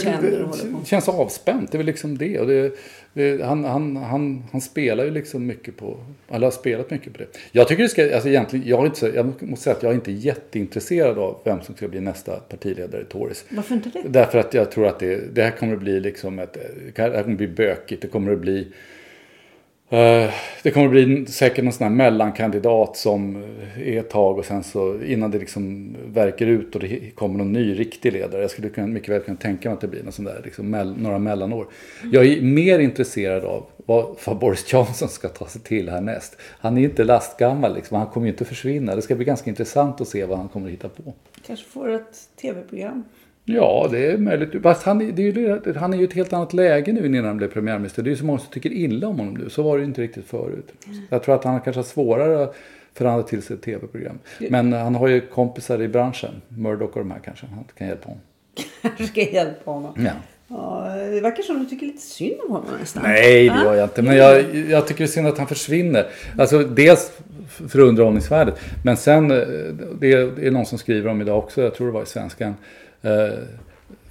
det 0.80 0.86
känns 0.86 1.10
avspänt. 1.10 1.72
Det 1.72 1.76
är 1.76 1.78
väl 1.80 1.86
liksom 1.86 2.18
det. 2.18 2.40
Och 2.40 2.48
det, 2.48 2.74
det 3.14 3.44
han, 3.46 3.66
han, 3.66 3.96
han, 3.96 4.44
han 4.52 4.62
spelar 4.62 5.04
ju 5.04 5.12
liksom 5.12 5.46
mycket 5.46 5.78
på... 5.78 5.98
Eller 6.30 6.46
har 6.46 6.52
spelat 6.52 6.92
mycket 6.92 7.14
på 7.14 7.20
det. 7.20 7.28
Jag 7.52 7.68
tycker 7.68 7.84
det 7.84 7.90
ska... 7.90 8.14
Alltså 8.14 8.30
egentligen, 8.30 8.68
jag, 8.68 8.86
inte, 8.86 9.08
jag 9.08 9.44
måste 9.44 9.64
säga 9.64 9.76
att 9.76 9.84
jag 9.84 9.92
är 9.92 9.96
inte 9.96 10.12
jätteintresserad 10.12 11.18
av 11.18 11.42
vem 11.46 11.62
som 11.62 11.76
ska 11.76 11.88
bli 11.88 12.00
nästa 12.00 12.36
partiledare 12.36 13.02
i 13.02 13.06
Tories. 13.06 13.46
Varför 13.50 13.76
inte 13.76 13.90
det? 13.90 14.10
Därför 14.10 14.38
att 14.40 14.54
jag 14.54 14.72
tror 14.72 14.88
att 14.88 15.00
det, 15.00 15.36
det 15.36 15.44
här 15.44 15.52
kommer 15.52 15.74
att 15.74 15.80
bli 15.80 16.00
liksom 16.00 16.40
ett... 16.40 16.58
Det 16.96 17.02
här 17.02 17.10
kommer 17.10 17.32
att 17.32 17.38
bli 17.38 17.48
bökigt. 17.48 18.02
Det 18.02 18.08
kommer 18.08 18.34
att 18.34 18.40
bli... 18.40 18.68
eh, 19.90 20.34
det 20.64 20.72
kommer 20.72 20.88
bli 20.88 21.26
säkert 21.26 21.64
någon 21.64 21.74
sån 21.74 21.84
här 21.84 21.94
mellankandidat 21.96 22.98
som 22.98 23.44
är 23.78 24.00
ett 24.00 24.10
tag 24.10 24.38
och 24.38 24.46
sen 24.46 24.64
så 24.64 25.02
innan 25.02 25.32
det 25.32 25.40
liksom 25.40 25.96
verkar 26.06 26.46
ut 26.46 26.76
och 26.76 26.82
det 26.82 27.16
kommer 27.16 27.38
någon 27.38 27.54
ny 27.54 27.80
riktig 27.80 28.14
ledare. 28.14 28.42
Jag 28.42 28.52
skulle 28.52 28.88
mycket 28.88 29.10
väl 29.10 29.22
kunna 29.22 29.38
tänka 29.38 29.70
mig 29.70 29.74
att 29.74 29.82
det 29.82 29.88
blir 29.88 30.04
någon 30.04 30.12
sån 30.12 30.26
där, 30.26 30.42
liksom, 30.46 30.70
mell, 30.70 30.98
några 30.98 31.20
mellanår. 31.20 31.68
Jag 32.12 32.26
är 32.26 32.42
mer 32.42 32.80
intresserad 32.80 33.44
av 33.44 33.66
vad, 33.86 34.38
Boris 34.40 34.74
Johnson 34.74 35.10
ska 35.10 35.28
ta 35.28 35.48
sig 35.48 35.62
till 35.62 35.90
härnäst. 35.90 36.38
Han 36.60 36.78
är 36.78 36.82
inte 36.82 37.04
lastgammal 37.04 37.76
liksom, 37.76 37.98
han 37.98 38.08
kommer 38.08 38.28
ju 38.28 38.32
inte 38.32 38.46
försvinna. 38.46 38.96
Det 38.96 39.02
ska 39.02 39.16
bli 39.16 39.26
ganska 39.26 39.50
intressant 39.50 40.02
att 40.02 40.08
se 40.08 40.26
vad 40.26 40.38
han 40.38 40.48
kommer 40.48 40.68
att 40.68 40.74
hitta 40.74 40.90
på. 40.90 41.14
Kanske 41.48 41.66
får 41.66 41.90
ett 41.90 42.30
tv-program. 42.42 43.04
Ja, 43.56 43.88
det 43.92 44.12
är 44.12 44.18
möjligt. 44.18 44.62
Fast 44.64 44.84
han, 44.84 45.02
är- 45.02 45.20
ju, 45.20 45.62
han 45.78 45.94
är 45.94 45.98
ju 45.98 46.04
ett 46.04 46.14
helt 46.14 46.34
annat 46.34 46.54
läge 46.54 46.92
nu 46.94 47.06
innan 47.06 47.26
han 47.26 47.38
blev 47.38 47.48
premiärminister. 47.48 48.04
Det 48.04 48.08
är 48.10 48.12
ju 48.12 48.18
så 48.18 48.26
många 48.26 48.40
som 48.40 48.52
tycker 48.52 48.72
illa 48.72 49.08
om 49.08 49.20
honom 49.20 49.34
nu. 49.34 49.50
Så 49.50 49.64
var 49.64 49.78
det 49.78 49.84
inte 49.84 50.02
riktigt 50.02 50.26
förut. 50.26 50.68
Jag 51.10 51.24
tror 51.24 51.36
att 51.36 51.44
han 51.44 51.62
kanske 51.62 51.78
har 51.80 51.84
svårare 51.84 52.44
att 52.44 52.56
förhandla 52.94 53.28
till 53.28 53.42
sig 53.42 53.56
ett 53.56 53.62
tv-program. 53.62 54.20
Men 54.50 54.74
han 54.74 54.96
har 54.96 55.08
ju 55.08 55.22
kompisar 55.22 55.82
i 55.82 55.88
branschen. 55.88 56.42
Murdoch 56.48 56.90
och 56.98 57.00
de 57.00 57.12
här 57.12 57.20
kanske. 57.26 57.46
Han 57.46 57.64
kan 57.78 57.88
hjälpa 57.88 58.06
honom. 58.08 58.22
Kanske 58.82 59.04
ska 59.08 59.22
hjälpa 59.22 59.72
honom. 59.72 59.94
Ja. 60.06 60.12
Ja, 60.52 60.94
det 61.12 61.22
verkar 61.22 61.44
som 61.44 61.60
du 61.60 61.66
tycker 61.66 61.86
lite 61.86 62.02
synd 62.02 62.36
om 62.46 62.52
honom 62.52 62.68
nästan. 62.80 63.04
Nej, 63.04 63.50
det 63.50 63.64
gör 63.64 63.76
jag 63.76 63.86
inte. 63.86 64.02
Men 64.02 64.16
jag, 64.18 64.56
jag 64.70 64.88
tycker 64.88 64.98
det 64.98 65.06
är 65.06 65.08
synd 65.08 65.28
att 65.28 65.38
han 65.38 65.48
försvinner. 65.48 66.06
Alltså 66.38 66.60
dels 66.60 67.12
för 67.70 67.80
underhållningsvärdet. 67.80 68.60
Men 68.84 68.98
sen, 68.98 69.32
eh, 69.32 69.38
det 70.00 70.12
är 70.12 70.52
någon 70.52 70.66
som 70.66 70.78
skriver 70.78 71.10
om 71.12 71.22
idag 71.22 71.38
också, 71.38 71.62
jag 71.62 71.76
tror 71.76 71.88
det 71.88 71.94
var 71.94 72.04
i 72.04 72.06
Svenskan. 72.06 72.54
Eh, 73.02 73.34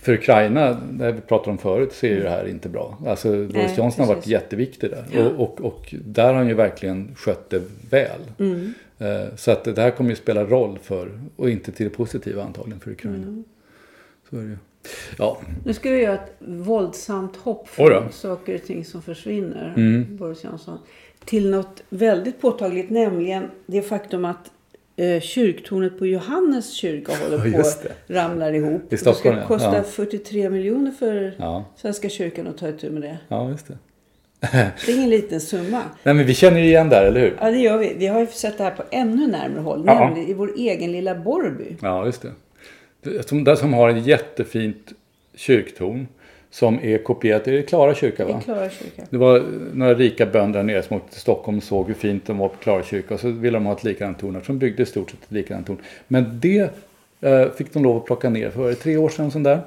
För 0.01 0.13
Ukraina, 0.13 0.81
det 0.91 1.13
vi 1.13 1.21
pratade 1.21 1.51
om 1.51 1.59
förut, 1.59 1.93
så 1.93 2.07
är 2.07 2.11
ju 2.11 2.23
det 2.23 2.31
här 2.31 2.49
inte 2.49 2.69
bra. 2.69 2.99
Alltså 3.07 3.29
Boris 3.29 3.79
Johnson 3.79 4.07
har 4.07 4.15
varit 4.15 4.27
jätteviktig 4.27 4.91
där. 4.91 5.27
Och, 5.27 5.41
och, 5.41 5.61
och 5.61 5.95
där 6.05 6.25
har 6.27 6.35
han 6.35 6.49
ju 6.49 6.55
verkligen 6.55 7.15
skött 7.17 7.51
det 7.51 7.63
väl. 7.91 8.21
Mm. 8.39 8.73
Eh, 8.99 9.35
Så 9.37 9.51
att 9.51 9.65
det 9.65 9.79
här 9.83 9.91
kommer 9.91 10.11
ju 10.11 10.17
spela 10.17 10.45
roll 10.45 10.79
för, 10.83 11.21
och 11.37 11.51
inte 11.51 11.73
till 11.73 11.87
det 11.89 11.91
positiva 11.97 12.43
antagligen 12.43 12.81
för 12.81 12.91
Ukraina. 12.91 13.17
Mm. 13.17 13.45
Så 14.31 14.37
är 14.37 14.41
det 14.41 14.47
ju. 14.49 14.57
Ja, 15.19 15.39
Nu 15.65 15.73
ska 15.75 15.91
vi 15.91 16.03
göra 16.03 16.15
ett 16.15 16.33
våldsamt 16.39 17.37
hopp 17.37 17.69
från 17.69 18.13
saker 18.13 18.55
och 18.55 18.63
ting 18.63 18.85
som 18.85 19.03
försvinner, 19.03 19.75
Mm. 19.77 20.17
Boris 20.17 20.45
Johnson, 20.45 20.79
till 21.25 21.51
något 21.51 21.83
väldigt 21.89 22.41
påtagligt, 22.41 22.91
nämligen 22.91 23.45
det 23.67 23.83
faktum 23.83 24.25
att 24.25 24.51
eh, 24.99 25.21
kyrktornet 25.21 25.99
på 25.99 26.07
Johannes 26.07 26.73
kyrka 26.73 27.13
håller 27.17 27.53
på 27.53 27.59
att 27.61 27.87
ramlar 28.07 28.53
ihop. 28.53 28.93
I 28.93 28.97
Stockholm, 28.97 29.37
det 29.37 29.43
ska 29.43 29.49
kosta 29.55 29.77
Ja. 29.77 29.83
43 29.83 30.51
miljoner 30.51 30.91
för 30.91 31.35
Ja. 31.39 31.65
Svenska 31.77 32.09
kyrkan 32.09 32.47
att 32.47 32.59
ta 32.59 32.69
itu 32.69 32.91
med 32.91 33.03
det. 33.03 33.19
ja 33.29 33.51
just 33.51 33.67
det. 33.69 33.79
Det 34.87 34.93
är 34.93 34.97
ingen 34.97 35.11
liten 35.11 35.41
summa. 35.41 35.83
Nej, 36.03 36.15
men 36.15 36.27
vi 36.27 36.35
känner 36.35 36.61
ju 36.61 36.67
igen 36.67 36.89
där, 36.89 37.05
eller 37.05 37.21
hur? 37.21 37.37
Ja, 37.41 37.51
det 37.51 37.59
gör 37.59 37.79
vi. 37.79 37.95
Vi 37.99 38.07
har 38.07 38.21
ju 38.21 38.27
sett 38.27 38.59
det 38.59 38.65
här 38.65 38.71
på 38.71 38.83
ännu 38.91 39.27
närmare 39.27 39.61
håll. 39.61 39.83
Ja. 39.87 40.01
Nämligen 40.05 40.29
i 40.31 40.35
vår 40.35 40.53
egen 40.57 40.93
lilla 40.93 41.15
Borrby. 41.15 41.77
Ja, 41.83 42.07
just 42.07 42.23
det. 43.03 43.23
som, 43.29 43.45
där 43.45 43.55
som 43.57 43.75
har 43.75 43.89
en 43.89 44.03
jättefint 44.03 44.93
kyrktorn 45.35 46.07
som 46.51 46.79
är 46.83 46.99
kopierat. 46.99 47.45
Det 47.45 47.59
är 47.59 47.63
Klara 47.63 47.95
kyrka, 47.95 48.25
va? 48.25 48.39
I 48.41 48.45
Klara 48.45 48.71
kyrka. 48.71 49.03
Det 49.11 49.17
var 49.17 49.43
några 49.75 49.95
rika 49.95 50.27
bönder 50.27 50.63
nere 50.63 50.83
som 50.83 50.97
åkte 50.97 51.13
till 51.13 51.21
Stockholm 51.21 51.59
och 51.59 51.65
såg 51.65 51.87
hur 51.87 51.95
fint 51.95 52.27
de 52.27 52.39
var 52.39 52.49
på 52.49 52.57
Klara 52.57 52.83
kyrka. 52.83 53.15
Och 53.15 53.21
så 53.21 53.31
ville 53.31 53.57
de 53.57 53.67
ha 53.67 53.73
ett 53.73 53.85
likadant 53.85 54.19
torn. 54.19 54.35
Så 54.35 54.53
de 54.53 54.59
byggde 54.59 54.83
i 54.83 54.87
stort 54.87 55.11
sett 55.11 55.23
ett 55.23 55.33
likadant 55.33 55.67
torn. 55.67 55.79
Men 56.09 56.41
det 56.41 56.71
eh, 57.21 57.51
fick 57.57 57.73
de 57.73 57.83
lov 57.83 57.97
att 57.97 58.05
plocka 58.05 58.31
ner 58.31 58.51
för 58.51 58.69
det 58.69 58.75
tre 58.75 58.97
år 58.97 59.09
sedan. 59.09 59.31
Sån 59.31 59.43
där. 59.43 59.61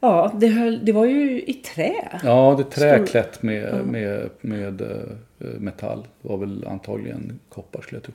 Ja, 0.00 0.32
det, 0.34 0.46
höll, 0.46 0.84
det 0.84 0.92
var 0.92 1.04
ju 1.04 1.42
i 1.42 1.54
trä. 1.54 1.94
Ja, 2.24 2.54
det 2.58 2.62
är 2.62 2.80
träklätt 2.80 3.42
med, 3.42 3.86
med, 3.86 4.30
med 4.40 4.80
eh, 4.80 4.88
metall. 5.58 6.06
Det 6.22 6.28
var 6.28 6.36
väl 6.36 6.64
antagligen 6.66 7.40
koppar 7.48 7.80
skulle 7.80 7.96
jag 7.96 8.02
tro. 8.02 8.14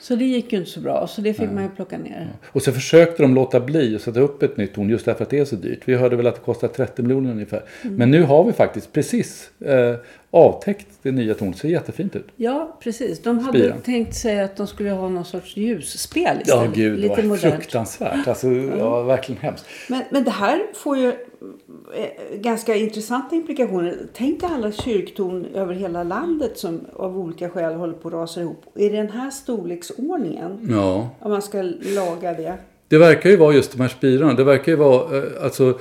Så 0.00 0.14
det 0.14 0.24
gick 0.24 0.52
ju 0.52 0.58
inte 0.58 0.70
så 0.70 0.80
bra. 0.80 1.06
Så 1.06 1.20
det 1.20 1.34
fick 1.34 1.50
man 1.50 1.62
ju 1.62 1.68
plocka 1.68 1.98
ner. 1.98 2.28
Och 2.46 2.62
så 2.62 2.72
försökte 2.72 3.22
de 3.22 3.34
låta 3.34 3.60
bli 3.60 3.96
att 3.96 4.02
sätta 4.02 4.20
upp 4.20 4.42
ett 4.42 4.56
nytt 4.56 4.74
torn 4.74 4.90
just 4.90 5.04
därför 5.04 5.24
att 5.24 5.30
det 5.30 5.38
är 5.38 5.44
så 5.44 5.56
dyrt. 5.56 5.80
Vi 5.84 5.94
hörde 5.94 6.16
väl 6.16 6.26
att 6.26 6.34
det 6.34 6.40
kostar 6.40 6.68
30 6.68 7.02
miljoner 7.02 7.30
ungefär. 7.30 7.62
Men 7.82 8.10
nu 8.10 8.22
har 8.22 8.44
vi 8.44 8.52
faktiskt 8.52 8.92
precis 8.92 9.50
eh, 9.60 9.94
avtäckt 10.30 10.86
det 11.02 11.12
nya 11.12 11.34
tornet. 11.34 11.54
Det 11.54 11.60
ser 11.60 11.68
jättefint 11.68 12.16
ut. 12.16 12.26
Ja, 12.36 12.76
precis. 12.80 13.22
De 13.22 13.38
hade 13.38 13.58
Spiran. 13.58 13.80
tänkt 13.80 14.14
sig 14.14 14.40
att 14.40 14.56
de 14.56 14.66
skulle 14.66 14.90
ha 14.90 15.08
någon 15.08 15.24
sorts 15.24 15.56
ljusspel 15.56 16.22
Ja, 16.24 16.40
istället. 16.40 16.74
gud, 16.74 16.92
det 16.92 16.98
Lite 17.02 17.14
var 17.22 17.22
modernt. 17.22 17.54
fruktansvärt. 17.54 18.28
Alltså, 18.28 18.48
ja, 18.52 19.02
verkligen 19.02 19.40
hemskt. 19.42 19.64
Men, 19.88 20.02
men 20.10 20.24
det 20.24 20.30
här 20.30 20.62
får 20.74 20.98
ju 20.98 21.08
eh, 21.08 22.38
ganska 22.40 22.74
intressanta 22.76 23.36
implikationer. 23.36 23.96
Tänk 24.12 24.42
alla 24.42 24.72
kyrktorn 24.72 25.46
över 25.54 25.74
hela 25.74 26.02
landet 26.02 26.58
som 26.58 26.80
av 26.92 27.18
olika 27.18 27.48
skäl 27.50 27.74
håller 27.74 27.92
på 27.94 28.08
att 28.08 28.14
rasa 28.14 28.40
ihop. 28.40 28.62
I 28.74 28.88
den 28.88 29.10
här 29.10 29.30
storleksordningen, 29.30 30.68
Ja. 30.70 31.08
om 31.20 31.30
man 31.30 31.42
ska 31.42 31.62
laga 31.80 32.32
det. 32.32 32.54
Det 32.88 32.98
verkar 32.98 33.30
ju 33.30 33.36
vara 33.36 33.54
just 33.54 33.72
de 33.72 33.80
här 33.80 33.88
spirarna. 33.88 34.34
Det 34.34 34.44
verkar 34.44 34.72
ju 34.72 34.78
vara, 34.78 35.16
eh, 35.18 35.44
alltså, 35.44 35.78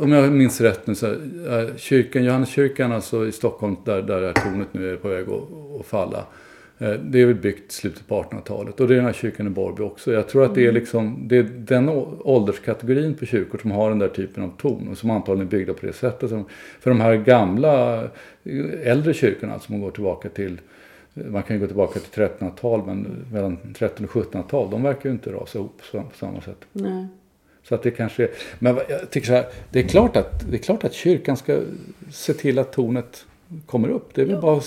om 0.00 0.12
jag 0.12 0.32
minns 0.32 0.60
rätt 0.60 0.86
nu, 0.86 0.94
så 0.94 1.06
eh, 1.06 1.76
kyrkan, 1.76 2.24
Johanneskyrkan 2.24 2.92
alltså 2.92 3.26
i 3.26 3.32
Stockholm, 3.32 3.76
där, 3.84 4.02
där 4.02 4.22
är 4.22 4.32
tornet 4.32 4.68
nu 4.72 4.92
är 4.92 4.96
på 4.96 5.08
väg 5.08 5.24
att, 5.28 5.80
att 5.80 5.86
falla. 5.86 6.18
Eh, 6.78 6.90
Det 6.92 7.20
är 7.22 7.26
väl 7.26 7.34
byggt 7.34 7.72
slutet 7.72 8.06
på 8.08 8.22
1800-talet 8.22 8.80
och 8.80 8.88
det 8.88 8.94
är 8.94 8.96
den 8.96 9.04
här 9.04 9.12
kyrkan 9.12 9.46
i 9.46 9.50
Borrby 9.50 9.82
också. 9.82 10.12
Jag 10.12 10.28
tror 10.28 10.44
att 10.44 10.54
det 10.54 10.66
är, 10.66 10.72
liksom, 10.72 11.28
det 11.28 11.36
är 11.36 11.42
den 11.42 11.88
ålderskategorin 12.20 13.14
på 13.14 13.26
kyrkor 13.26 13.58
som 13.58 13.70
har 13.70 13.88
den 13.88 13.98
där 13.98 14.08
typen 14.08 14.42
av 14.44 14.52
torn 14.58 14.88
och 14.88 14.98
som 14.98 15.10
antagligen 15.10 15.46
är 15.46 15.50
byggda 15.50 15.74
på 15.74 15.86
det 15.86 15.92
sättet. 15.92 16.30
Som- 16.30 16.44
För 16.80 16.90
de 16.90 17.00
här 17.00 17.14
gamla, 17.16 18.04
äldre 18.82 19.14
kyrkorna 19.14 19.52
alltså, 19.52 19.66
som 19.66 19.80
går 19.80 19.90
tillbaka 19.90 20.28
till 20.28 20.60
man 21.30 21.42
kan 21.42 21.56
ju 21.56 21.60
gå 21.60 21.66
tillbaka 21.66 22.00
till 22.00 22.22
1300-tal 22.22 22.82
men 22.86 23.06
mellan 23.32 23.52
1300 23.52 24.08
och 24.14 24.32
1700-tal 24.32 24.70
de 24.70 24.82
verkar 24.82 25.08
ju 25.08 25.12
inte 25.12 25.32
rasa 25.32 25.58
ihop 25.58 25.80
på 25.92 26.16
samma 26.16 26.40
sätt. 26.40 26.58
Nej. 26.72 27.06
Så 27.62 27.74
att 27.74 27.82
det 27.82 27.90
kanske 27.90 28.28
men 28.58 28.78
jag 28.88 29.10
tycker 29.10 29.26
så 29.26 29.32
här, 29.32 29.46
det 29.70 29.78
är, 29.78 29.88
klart 29.88 30.16
att, 30.16 30.50
det 30.50 30.56
är 30.56 30.62
klart 30.62 30.84
att 30.84 30.92
kyrkan 30.92 31.36
ska 31.36 31.60
se 32.10 32.34
till 32.34 32.58
att 32.58 32.72
tornet 32.72 33.24
kommer 33.66 33.88
upp. 33.88 34.14
Det 34.14 34.22
är 34.22 34.26
väl 34.26 34.40
bara, 34.40 34.60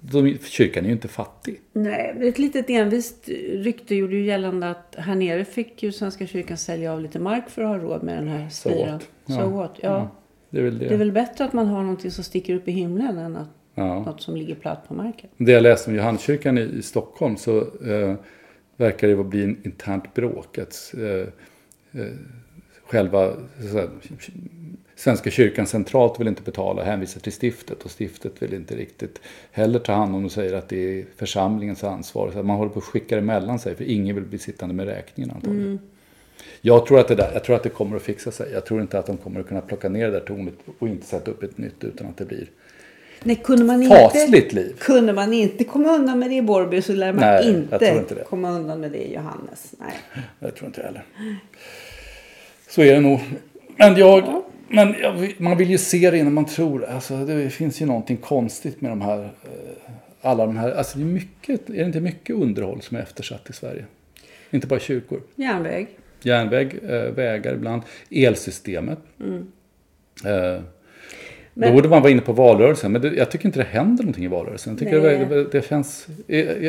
de, 0.00 0.38
kyrkan 0.38 0.84
är 0.84 0.88
ju 0.88 0.94
inte 0.94 1.08
fattig. 1.08 1.60
Nej, 1.72 2.14
ett 2.20 2.38
litet 2.38 2.70
envist 2.70 3.28
rykte 3.52 3.94
gjorde 3.94 4.14
ju 4.16 4.24
gällande 4.24 4.70
att 4.70 4.94
här 4.98 5.14
nere 5.14 5.44
fick 5.44 5.82
ju 5.82 5.92
Svenska 5.92 6.26
kyrkan 6.26 6.56
sälja 6.56 6.92
av 6.92 7.00
lite 7.00 7.18
mark 7.18 7.48
för 7.48 7.62
att 7.62 7.68
ha 7.68 7.78
råd 7.78 8.02
med 8.02 8.18
den 8.18 8.28
här 8.28 8.48
spiran. 8.48 9.00
So 9.00 9.32
Ja. 9.32 9.46
what? 9.46 9.78
Ja. 9.80 10.10
Det 10.50 10.58
är 10.58 10.62
väl 10.62 10.78
det. 10.78 10.88
Det 10.88 10.94
är 10.94 10.98
väl 10.98 11.12
bättre 11.12 11.44
att 11.44 11.52
man 11.52 11.66
har 11.66 11.82
någonting 11.82 12.10
som 12.10 12.24
sticker 12.24 12.54
upp 12.54 12.68
i 12.68 12.72
himlen 12.72 13.18
än 13.18 13.36
att 13.36 13.48
ja. 13.74 14.04
något 14.04 14.20
som 14.20 14.36
ligger 14.36 14.54
platt 14.54 14.88
på 14.88 14.94
marken. 14.94 15.30
Det 15.36 15.52
jag 15.52 15.62
läste 15.62 15.90
om 15.90 15.96
Johanneskyrkan 15.96 16.58
i, 16.58 16.62
i 16.62 16.82
Stockholm 16.82 17.36
så 17.36 17.58
eh, 17.60 18.14
verkar 18.76 19.08
det 19.08 19.14
vara 19.14 19.28
bli 19.28 19.44
en 19.44 19.60
internt 19.64 20.14
bråk. 20.14 20.58
Att, 20.58 20.94
eh, 20.94 21.28
själva 22.86 23.32
så 23.60 23.66
att 23.66 23.72
säga, 23.72 23.88
Svenska 24.96 25.30
kyrkan 25.30 25.66
centralt 25.66 26.20
vill 26.20 26.28
inte 26.28 26.42
betala, 26.42 26.84
hänvisar 26.84 27.20
till 27.20 27.32
stiftet 27.32 27.82
och 27.82 27.90
stiftet 28.00 28.42
vill 28.42 28.54
inte 28.54 28.76
riktigt 28.76 29.20
heller 29.50 29.78
ta 29.78 29.92
hand 29.92 30.16
om 30.16 30.24
och 30.24 30.32
säger 30.32 30.54
att 30.54 30.68
det 30.68 31.00
är 31.00 31.04
församlingens 31.16 31.84
ansvar. 31.84 32.30
Så 32.32 32.38
att 32.38 32.46
man 32.46 32.56
håller 32.56 32.70
på 32.70 32.78
att 32.78 32.84
skicka 32.84 33.16
det 33.16 33.22
mellan 33.22 33.58
sig 33.58 33.74
för 33.74 33.84
ingen 33.84 34.14
vill 34.14 34.24
bli 34.24 34.38
sittande 34.38 34.74
med 34.74 34.86
räkningen 34.86 35.30
antagligen. 35.30 35.78
Jag 36.60 36.86
tror, 36.86 37.00
att 37.00 37.08
det 37.08 37.14
där, 37.14 37.30
jag 37.32 37.44
tror 37.44 37.56
att 37.56 37.62
det 37.62 37.68
kommer 37.68 37.96
att 37.96 38.02
fixa 38.02 38.30
sig. 38.30 38.52
Jag 38.52 38.66
tror 38.66 38.80
inte 38.80 38.98
att 38.98 39.06
de 39.06 39.16
kommer 39.16 39.40
att 39.40 39.48
kunna 39.48 39.60
plocka 39.60 39.88
ner 39.88 40.06
det 40.06 40.12
där 40.12 40.20
tornet 40.20 40.54
och 40.78 40.88
inte 40.88 41.06
sätta 41.06 41.30
upp 41.30 41.42
ett 41.42 41.58
nytt 41.58 41.84
utan 41.84 42.06
att 42.06 42.16
det 42.16 42.24
blir 42.24 42.50
Nej, 43.22 43.40
kunde 43.44 43.64
man 43.64 43.82
inte, 43.82 43.96
fasligt 43.96 44.52
liv. 44.52 44.76
kunde 44.78 45.12
man 45.12 45.32
inte 45.32 45.64
komma 45.64 45.94
undan 45.94 46.18
med 46.18 46.30
det 46.30 46.34
i 46.36 46.42
Borrby 46.42 46.82
så 46.82 46.92
lär 46.92 47.12
man 47.12 47.20
Nej, 47.20 47.48
inte, 47.48 47.86
inte 47.96 48.14
komma 48.28 48.50
undan 48.50 48.80
med 48.80 48.92
det 48.92 48.98
i 49.08 49.14
Johannes. 49.14 49.74
Nej. 49.78 49.92
Jag 50.38 50.54
tror 50.54 50.66
inte 50.66 50.82
heller. 50.82 51.04
Så 52.68 52.82
är 52.82 52.94
det 52.94 53.00
nog. 53.00 53.20
Men, 53.76 53.96
jag, 53.96 54.42
men 54.68 54.94
jag, 55.02 55.34
man 55.38 55.56
vill 55.56 55.70
ju 55.70 55.78
se 55.78 56.10
det 56.10 56.18
innan 56.18 56.32
man 56.32 56.44
tror. 56.44 56.84
Alltså, 56.84 57.16
det 57.24 57.50
finns 57.50 57.82
ju 57.82 57.86
någonting 57.86 58.16
konstigt 58.16 58.80
med 58.80 58.90
de 58.92 59.00
här. 59.00 59.22
eh, 59.24 59.30
Alla 60.20 60.46
de 60.46 60.56
här. 60.56 60.70
Alltså, 60.70 60.98
det 60.98 61.04
är, 61.04 61.06
mycket, 61.06 61.70
är 61.70 61.74
det 61.74 61.82
inte 61.84 62.00
mycket 62.00 62.36
underhåll 62.36 62.82
som 62.82 62.96
är 62.96 63.00
eftersatt 63.00 63.50
i 63.50 63.52
Sverige? 63.52 63.84
Inte 64.50 64.66
bara 64.66 64.80
kyrkor. 64.80 65.20
Järnväg. 65.36 65.86
Järnväg, 66.22 66.78
eh, 66.88 66.90
vägar 67.12 67.54
ibland. 67.54 67.82
Elsystemet. 68.10 68.98
Eh, 69.20 69.26
Mm. 69.26 70.62
Men- 71.58 71.68
Då 71.68 71.74
borde 71.74 71.88
man 71.88 72.02
vara 72.02 72.10
inne 72.12 72.20
på 72.20 72.32
valrörelsen. 72.32 72.92
Men 72.92 73.02
det, 73.02 73.14
jag 73.14 73.30
tycker 73.30 73.46
inte 73.46 73.58
det 73.58 73.64
händer 73.64 74.04
någonting 74.04 74.24
i 74.24 74.28
valrörelsen. 74.28 74.72
Jag 74.72 74.78
tycker 74.78 75.28
det, 75.28 75.44
det 75.44 75.68
känns... 75.68 76.06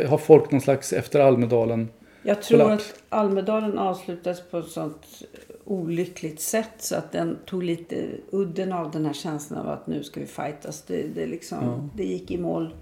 Har 0.07 0.17
folk 0.17 0.51
någon 0.51 0.61
slags 0.61 0.93
efter 0.93 1.19
Almedalen... 1.19 1.89
Jag 2.23 2.41
tror 2.41 2.71
att 2.71 2.93
Almedalen 3.09 3.77
avslutades 3.77 4.41
på 4.51 4.57
ett 4.57 4.67
sånt 4.67 5.23
olyckligt 5.65 6.41
sätt 6.41 6.69
så 6.77 6.95
att 6.95 7.11
den 7.11 7.37
tog 7.45 7.63
lite 7.63 7.95
udden 8.31 8.73
av 8.73 8.91
den 8.91 9.05
här 9.05 9.13
känslan 9.13 9.59
av 9.59 9.69
att 9.69 9.87
nu 9.87 10.03
ska 10.03 10.19
vi 10.19 10.25
fightas. 10.25 10.81
Det, 10.81 11.03
det, 11.15 11.25
liksom, 11.25 11.89
det 11.95 12.03
gick 12.03 12.31
i 12.31 12.37
mål 12.37 12.73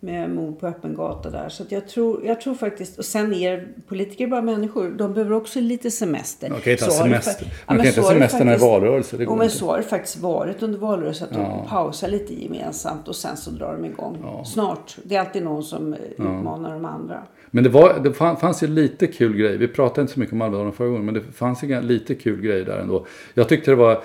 med 0.00 0.30
mord 0.30 0.60
på 0.60 0.66
öppen 0.66 0.94
gata 0.94 1.30
där. 1.30 1.48
Så 1.48 1.64
jag, 1.68 1.88
tror, 1.88 2.24
jag 2.26 2.40
tror 2.40 2.54
faktiskt, 2.54 2.98
och 2.98 3.04
sen 3.04 3.34
är 3.34 3.68
politiker 3.88 4.26
bara 4.26 4.42
människor. 4.42 4.90
De 4.90 5.14
behöver 5.14 5.32
också 5.36 5.60
lite 5.60 5.90
semester. 5.90 6.50
Man 6.50 6.60
kan 6.60 6.72
inte 6.72 6.84
ha 6.84 6.90
det 6.90 6.96
semester. 6.98 7.46
Ja, 7.46 7.52
Man 7.66 7.76
men 7.76 7.84
kan 7.84 7.88
inte 7.88 8.00
ha 8.00 8.08
det 8.08 8.14
semester 8.14 8.38
när 8.44 8.46
det 8.52 8.64
är 8.64 8.68
valrörelse. 8.70 9.16
Det 9.16 9.24
går 9.24 9.36
men 9.36 9.44
inte. 9.44 9.56
så 9.56 9.66
har 9.70 9.76
det 9.76 9.82
faktiskt 9.82 10.16
varit 10.18 10.62
under 10.62 10.78
valrörelsen. 10.78 11.28
Att 11.30 11.36
Ja. 11.36 11.62
de 11.62 11.68
pausar 11.70 12.08
lite 12.08 12.42
gemensamt 12.42 13.08
och 13.08 13.16
sen 13.16 13.36
så 13.36 13.50
drar 13.50 13.72
de 13.72 13.84
igång. 13.84 14.42
Snart. 14.46 14.96
Det 15.02 15.16
är 15.16 15.20
alltid 15.20 15.42
någon 15.42 15.62
som 15.62 15.92
eh, 15.92 15.98
utmanar 16.10 16.72
de 16.72 16.84
andra. 16.84 17.22
Men 17.50 17.64
det, 17.64 17.70
var, 17.70 18.00
det 18.04 18.12
fan- 18.12 18.36
fanns 18.36 18.62
ju 18.62 18.66
lite 18.66 19.06
kul 19.06 19.36
grej. 19.36 19.56
Vi 19.56 19.68
pratade 19.68 20.00
inte 20.00 20.12
så 20.12 20.20
mycket 20.20 20.32
om 20.32 20.42
Almedalen 20.42 20.72
förra 20.72 20.88
gången. 20.88 21.04
Men 21.04 21.14
det 21.14 21.20
fanns 21.20 21.62
ju 21.62 21.80
lite 21.82 22.14
kul 22.14 22.40
grej 22.40 22.64
där 22.64 22.78
ändå. 22.78 23.06
Jag 23.34 23.48
tyckte 23.48 23.70
det 23.70 23.74
var 23.74 24.02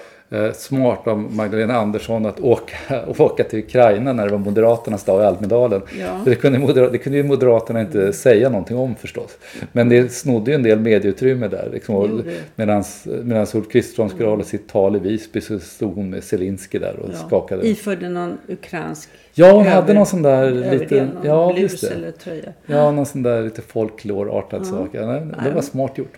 smart 0.54 1.08
av 1.08 1.20
Magdalena 1.34 1.74
Andersson 1.76 2.26
att 2.26 2.40
åka, 2.40 2.76
åka 3.18 3.44
till 3.44 3.60
Ukraina 3.60 4.14
när 4.14 4.26
det 4.26 4.32
var 4.32 4.40
Moderaternas 4.40 5.04
dag 5.04 5.22
i 5.22 5.26
Almedalen. 5.26 5.82
Ja. 6.00 6.22
Det, 6.26 6.36
kunde 6.36 6.60
Modera- 6.60 6.90
det 6.92 6.98
kunde 6.98 7.18
ju 7.18 7.24
Moderaterna 7.24 7.82
inte 7.82 8.14
säga 8.14 8.50
någonting 8.50 8.78
om 8.78 8.96
förstås. 8.96 9.38
Men 9.72 9.90
det 9.90 10.12
snodde 10.14 10.52
ju 10.52 10.56
en 10.56 10.64
del 10.64 10.80
medieutrymme 10.80 11.48
där. 11.48 11.70
Liksom, 11.74 12.24
medans 12.56 13.56
Ulf 13.56 13.70
Kristersson 13.72 14.10
skulle 14.10 14.30
hålla 14.30 14.44
sitt 14.44 14.68
tal 14.70 14.96
i 14.96 15.00
Visby 15.00 15.42
så 15.42 15.60
stod 15.60 15.96
hon 15.96 16.10
med 16.10 16.24
Zelensky 16.24 16.80
där 16.80 16.96
och 17.00 17.14
skakade. 17.28 17.68
Iförde 17.68 18.10
någon 18.10 18.38
ukrainsk 18.48 19.10
Ja, 19.36 19.52
hon 19.52 19.66
hade 19.68 19.78
över- 19.78 19.94
någon 19.94 20.06
sån 20.06 20.22
där 20.22 20.52
lite... 20.52 21.08
Ja, 21.24 21.52
blus 21.56 21.84
eller 21.84 22.12
tröja. 22.12 22.54
Ja, 22.66 22.92
någon 22.92 23.06
sån 23.06 23.24
där 23.24 23.42
lite 23.44 23.62
folklore-artad 23.62 24.66
sak. 24.68 24.90
Ja, 24.92 25.02
det 25.44 25.52
var 25.56 25.62
smart 25.62 25.98
gjort. 25.98 26.14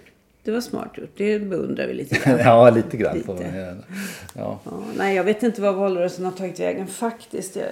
Det 0.46 0.52
var 0.52 0.62
smart 0.62 0.98
gjort. 0.98 1.10
Det 1.18 1.40
beundrar 1.40 1.88
vi 1.88 1.94
lite 1.94 2.16
grann. 2.26 2.40
ja, 2.44 2.70
lite 2.70 2.98
grann. 2.98 3.18
Lite. 3.18 3.76
Ja. 4.36 4.60
Ja, 4.66 4.84
nej, 4.98 5.16
jag 5.16 5.24
vet 5.24 5.44
inte 5.44 5.62
vad 5.62 5.76
valrörelsen 5.76 6.26
har 6.26 6.32
tagit 6.32 6.60
vägen 6.60 6.88
faktiskt. 6.88 7.56
Jag, 7.56 7.66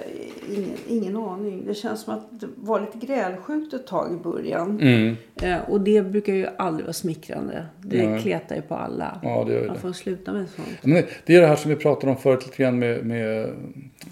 ingen, 0.56 0.70
ingen 0.88 1.16
aning. 1.16 1.62
Det 1.66 1.74
känns 1.74 2.00
som 2.02 2.14
att 2.14 2.40
det 2.40 2.46
var 2.56 2.80
lite 2.80 3.06
grälsjukt 3.06 3.74
ett 3.74 3.86
tag 3.86 4.12
i 4.12 4.16
början. 4.24 4.80
Mm. 4.80 5.16
Eh, 5.42 5.70
och 5.70 5.80
det 5.80 6.02
brukar 6.02 6.32
ju 6.32 6.46
aldrig 6.58 6.84
vara 6.86 6.92
smickrande. 6.92 7.66
Det 7.82 8.18
kletar 8.22 8.56
ju 8.56 8.62
på 8.62 8.74
alla. 8.74 9.20
Ja, 9.22 9.44
det 9.46 9.52
gör 9.52 9.60
ju 9.60 9.66
Man 9.66 9.74
det. 9.76 9.80
får 9.80 9.92
sluta 9.92 10.32
med 10.32 10.46
sånt. 10.56 10.68
Men 10.82 10.94
det- 10.94 11.06
det 11.26 11.36
är 11.36 11.40
det 11.40 11.46
här 11.46 11.56
som 11.56 11.68
vi 11.70 11.76
pratade 11.76 12.12
om 12.12 12.18
förut 12.18 12.46
lite 12.46 12.62
grann 12.62 12.78
med, 12.78 13.06
med, 13.06 13.48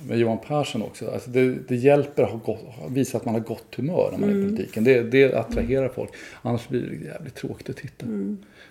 med 0.08 0.18
Johan 0.18 0.38
Persson 0.48 0.82
också. 0.82 1.10
Alltså 1.10 1.30
det, 1.30 1.54
det 1.68 1.76
hjälper 1.76 2.22
att 2.22 2.30
ha 2.30 2.38
gott, 2.38 2.60
visa 2.90 3.16
att 3.18 3.24
man 3.24 3.34
har 3.34 3.40
gott 3.40 3.74
humör 3.76 4.08
när 4.12 4.18
man 4.18 4.30
är 4.30 4.34
i 4.34 4.42
politiken. 4.48 4.84
Det, 4.84 5.02
det 5.02 5.34
attraherar 5.34 5.88
folk. 5.88 6.10
Annars 6.42 6.68
blir 6.68 6.80
det 6.80 7.06
jävligt 7.06 7.34
tråkigt 7.34 7.70
att 7.70 7.76
titta. 7.76 8.06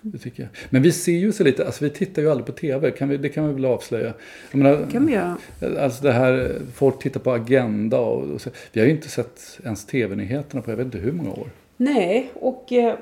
Det 0.01 0.17
tycker 0.17 0.43
jag. 0.43 0.49
Men 0.69 0.81
vi 0.81 0.91
ser 0.91 1.11
ju 1.11 1.31
så 1.31 1.43
lite, 1.43 1.65
alltså 1.65 1.83
vi 1.83 1.89
tittar 1.89 2.21
ju 2.21 2.31
aldrig 2.31 2.45
på 2.45 2.51
tv. 2.51 2.91
Kan 2.91 3.09
vi, 3.09 3.17
det 3.17 3.29
kan 3.29 3.47
vi 3.47 3.53
väl 3.53 3.65
avslöja. 3.65 4.13
Menar, 4.51 4.87
kan 4.91 5.05
vi 5.05 5.13
göra. 5.13 5.37
Alltså 5.79 6.03
det 6.03 6.11
här, 6.11 6.59
folk 6.73 6.99
tittar 6.99 7.19
på 7.19 7.31
Agenda 7.31 7.99
och, 7.99 8.23
och 8.23 8.41
så. 8.41 8.49
Vi 8.71 8.79
har 8.79 8.87
ju 8.87 8.93
inte 8.93 9.09
sett 9.09 9.59
ens 9.63 9.85
tv-nyheterna 9.85 10.61
på 10.61 10.71
jag 10.71 10.77
vet 10.77 10.85
inte 10.85 10.97
hur 10.97 11.11
många 11.11 11.31
år. 11.31 11.49
Nej, 11.77 12.31
och 12.33 12.73
eh, 12.73 12.95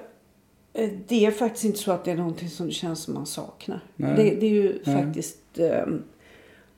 eh, 0.73 0.89
det 1.07 1.25
är 1.25 1.31
faktiskt 1.31 1.65
inte 1.65 1.79
så 1.79 1.91
att 1.91 2.05
det 2.05 2.11
är 2.11 2.15
någonting 2.15 2.49
som 2.49 2.65
det 2.65 2.71
känns 2.71 3.03
som 3.03 3.13
man 3.13 3.25
saknar. 3.25 3.79
Det, 3.95 4.13
det 4.15 4.45
är 4.45 4.49
ju 4.49 4.79
Nej. 4.85 5.03
faktiskt, 5.03 5.59
eh, 5.59 5.85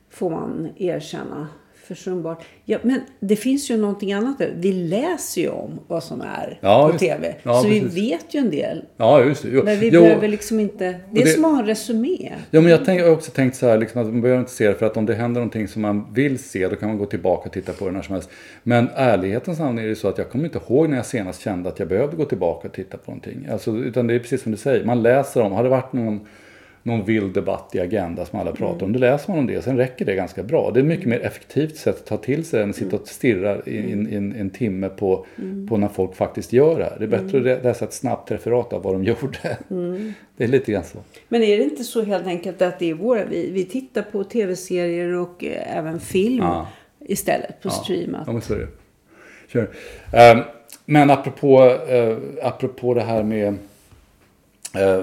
får 0.10 0.30
man 0.30 0.70
erkänna, 0.78 1.48
försumbart. 1.84 2.44
Ja, 2.66 2.78
men 2.84 3.02
det 3.20 3.36
finns 3.36 3.72
ju 3.72 3.78
någonting 3.78 4.14
annat. 4.14 4.38
där. 4.38 4.54
Vi 4.58 4.72
läser 4.74 5.42
ju 5.42 5.50
om 5.50 5.80
vad 5.88 6.04
som 6.04 6.22
är 6.22 6.60
Ja, 6.62 6.86
på 6.88 6.94
just- 6.94 7.00
tv. 7.00 7.36
ja, 7.44 7.62
så 7.62 7.68
vi 7.68 7.82
precis. 7.82 7.98
vet 7.98 8.34
ju 8.36 8.40
en 8.40 8.50
del. 8.50 8.84
Ja, 8.98 9.24
just 9.24 9.44
det. 9.44 9.50
Jo. 9.52 9.64
Men 9.64 9.80
vi 9.80 9.90
Jo, 9.90 10.02
behöver 10.02 10.28
liksom 10.28 10.60
inte... 10.60 10.96
Det 11.12 11.22
är 11.22 11.26
det- 11.26 11.32
som 11.32 11.46
att 11.46 11.52
ha 11.52 11.60
en 11.60 11.66
resumé. 11.66 12.32
Ja, 12.52 12.62
men 12.62 12.72
jag, 12.72 12.86
tänk, 12.86 13.02
jag 13.02 13.06
har 13.06 13.14
också 13.14 13.32
tänkt 13.32 13.56
så 13.56 13.68
här, 13.68 13.78
liksom, 13.78 14.02
att 14.02 14.08
man 14.08 14.22
behöver 14.22 14.40
inte 14.40 14.52
se 14.52 14.68
det 14.68 14.74
för 14.76 14.86
att 14.86 14.98
om 14.98 15.06
det 15.06 15.14
händer 15.16 15.42
någonting 15.42 15.68
som 15.68 15.82
man 15.82 16.14
vill 16.14 16.40
se, 16.40 16.68
då 16.68 16.76
kan 16.76 16.90
man 16.90 16.98
gå 16.98 17.06
tillbaka 17.06 17.48
och 17.50 17.54
titta 17.54 17.74
på 17.74 17.86
det 17.86 17.92
när 17.92 18.02
som 18.02 18.14
helst. 18.14 18.30
Men 18.64 18.90
ärlighetens 18.96 19.60
namn 19.60 19.80
är 19.80 19.88
det 19.88 19.96
så 19.96 20.08
att 20.08 20.18
jag 20.18 20.30
kommer 20.30 20.46
inte 20.46 20.60
ihåg 20.70 20.90
när 20.90 20.98
jag 20.98 21.06
senast 21.06 21.42
kände 21.42 21.70
att 21.70 21.80
jag 21.80 21.88
behövde 21.88 22.16
gå 22.18 22.26
tillbaka 22.26 22.68
och 22.68 22.74
titta 22.74 22.98
på 22.98 23.12
någonting. 23.12 23.48
Alltså, 23.52 23.72
utan 23.78 24.08
det 24.08 24.14
är 24.14 24.20
precis 24.20 24.42
som 24.44 24.52
du 24.52 24.58
säger, 24.58 24.86
man 24.86 25.02
läser 25.04 25.42
om, 25.42 25.52
har 25.52 25.64
det 25.64 25.70
varit 25.70 25.94
någon, 25.94 26.20
någon 26.84 27.06
vild 27.06 27.34
debatt 27.34 27.70
i 27.76 27.80
Agenda 27.80 28.26
som 28.26 28.40
alla 28.40 28.52
pratar 28.52 28.86
om, 28.86 28.94
då 28.94 29.00
läser 29.00 29.30
man 29.30 29.40
om 29.40 29.48
det, 29.48 29.62
sen 29.62 29.78
räcker 29.78 30.06
det 30.06 30.16
ganska 30.16 30.44
bra. 30.44 30.72
Det 30.74 30.80
är 30.80 30.82
ett 30.82 30.88
mycket 30.88 31.06
mer 31.06 31.20
effektivt 31.20 31.76
sätt 31.78 31.96
att 31.96 32.06
ta 32.06 32.18
till 32.18 32.46
sig 32.46 32.64
än 32.64 32.70
att 32.70 32.76
sitta 32.76 32.96
och 32.96 33.08
stirra 33.08 33.58
i 33.66 33.72
i- 33.72 33.92
i 34.12 34.16
en, 34.16 34.50
timme 34.50 34.90
på, 34.90 35.26
på 35.70 35.78
när 35.78 35.88
folk 35.88 36.16
faktiskt 36.16 36.54
gör 36.54 36.80
det 36.80 36.84
här. 36.86 36.96
Det 37.00 37.04
är 37.06 37.08
bättre 37.24 37.54
att 37.58 37.64
läsa 37.64 37.86
ett 37.86 37.94
snabbt 37.94 38.32
referat 38.32 38.74
av 38.74 38.84
vad 38.84 38.94
de 38.94 39.04
gjorde. 39.04 39.58
Det 40.38 40.44
är 40.44 40.48
lite 40.48 40.72
grann 40.72 40.84
så. 40.84 40.98
Men 41.28 41.44
är 41.44 41.58
det 41.58 41.64
inte 41.64 41.84
så 41.84 42.04
helt 42.04 42.28
enkelt 42.28 42.62
att 42.62 42.80
det 42.80 42.90
är 42.90 42.94
våra... 42.94 43.26
Vi, 43.26 43.52
vi 43.52 43.66
tittar 43.66 44.02
på 44.02 44.24
tv-serier 44.24 45.14
och 45.16 45.44
eh, 45.44 45.78
även 45.78 46.00
film 46.00 46.44
Ja. 46.44 46.68
istället 47.00 47.62
på 47.62 47.70
streamat. 47.70 48.24
Ja, 48.26 48.34
men 48.34 48.42
så 48.42 48.54
är 48.54 48.58
det. 48.60 48.68
Kör. 49.48 49.70
Ehm, 50.14 50.40
men 50.86 51.10
apropå, 51.10 51.64
uh, 51.94 52.18
apropå 52.44 52.94
det 52.94 53.02
här 53.02 53.24
med 53.24 53.56
eh, 54.76 55.02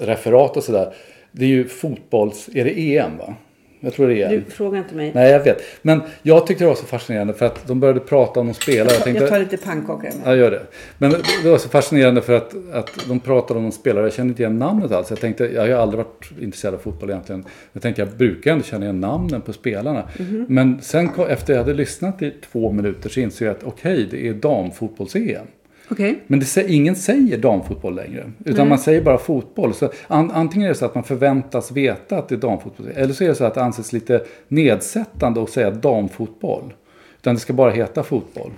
referat 0.00 0.56
och 0.56 0.64
sådär. 0.64 0.94
Det 1.32 1.44
är 1.44 1.48
ju 1.48 1.68
fotbolls... 1.68 2.48
Är 2.54 2.64
det 2.64 2.96
EM 2.96 3.18
va? 3.18 3.34
Jag 3.80 3.94
tror 3.94 4.08
det 4.08 4.22
är 4.22 4.32
EM. 4.32 4.44
Du, 4.44 4.50
fråga 4.50 4.78
inte 4.78 4.94
mig. 4.94 5.12
Nej, 5.14 5.30
jag 5.30 5.44
vet. 5.44 5.62
Men 5.82 6.02
jag 6.22 6.46
tyckte 6.46 6.64
det 6.64 6.68
var 6.68 6.74
så 6.74 6.86
fascinerande 6.86 7.34
för 7.34 7.46
att 7.46 7.66
de 7.66 7.80
började 7.80 8.00
prata 8.00 8.40
om 8.40 8.46
de 8.46 8.54
spelare. 8.54 8.94
Jag 8.94 9.02
tänkte, 9.04 9.22
Jag 9.22 9.30
tar 9.30 9.38
lite 9.38 9.56
pannkaka 9.56 10.02
med. 10.02 10.14
Ja, 10.24 10.36
gör 10.36 10.50
det. 10.50 10.62
Men 10.98 11.10
det 11.42 11.50
var 11.50 11.58
så 11.58 11.68
fascinerande 11.68 12.22
för 12.22 12.36
att, 12.36 12.54
att 12.72 12.90
de 13.08 13.20
pratade 13.20 13.58
om 13.58 13.62
någon 13.62 13.72
spelare. 13.72 14.04
Jag 14.04 14.12
kände 14.12 14.30
inte 14.30 14.42
igen 14.42 14.58
namnet 14.58 14.92
alls. 14.92 15.10
Jag 15.10 15.20
tänkte, 15.20 15.44
jag 15.44 15.62
har 15.62 15.82
aldrig 15.82 16.04
varit 16.04 16.30
intresserad 16.40 16.74
av 16.74 16.78
fotboll 16.78 17.10
egentligen. 17.10 17.44
Jag 17.72 17.82
tänkte, 17.82 18.02
jag 18.02 18.08
brukar 18.08 18.52
ändå 18.52 18.64
känna 18.64 18.84
igen 18.84 19.00
namnen 19.00 19.40
på 19.40 19.52
spelarna. 19.52 20.08
Men 20.48 20.82
sen 20.82 21.10
efter 21.28 21.52
jag 21.52 21.60
hade 21.60 21.74
lyssnat 21.74 22.22
i 22.22 22.32
två 22.52 22.72
minuter 22.72 23.08
så 23.08 23.20
insåg 23.20 23.48
jag 23.48 23.56
att 23.56 23.64
okej, 23.64 24.08
det 24.10 24.28
är 24.28 24.34
damfotbolls-EM. 24.34 25.46
Okej. 25.90 26.18
Men 26.26 26.40
det, 26.40 26.56
ingen 26.70 26.96
säger 26.96 27.38
damfotboll 27.38 27.94
längre. 27.94 28.32
Utan 28.44 28.68
man 28.68 28.78
säger 28.78 29.00
bara 29.02 29.18
fotboll. 29.18 29.74
Så 29.74 29.90
an, 30.08 30.30
antingen 30.30 30.64
är 30.64 30.68
det 30.68 30.74
så 30.78 30.84
att 30.86 30.94
man 30.94 31.04
förväntas 31.04 31.72
veta 31.72 32.18
att 32.18 32.28
det 32.28 32.34
är 32.34 32.38
damfotboll. 32.38 32.88
Eller 32.94 33.14
så 33.14 33.24
är 33.24 33.28
det 33.28 33.34
så 33.34 33.44
att 33.44 33.54
det 33.54 33.62
anses 33.62 33.92
lite 33.92 34.24
nedsättande 34.48 35.42
att 35.42 35.50
säga 35.50 35.70
damfotboll. 35.70 36.74
Utan 37.20 37.34
det 37.34 37.40
ska 37.40 37.52
bara 37.52 37.70
heta 37.70 38.02
fotboll. 38.02 38.50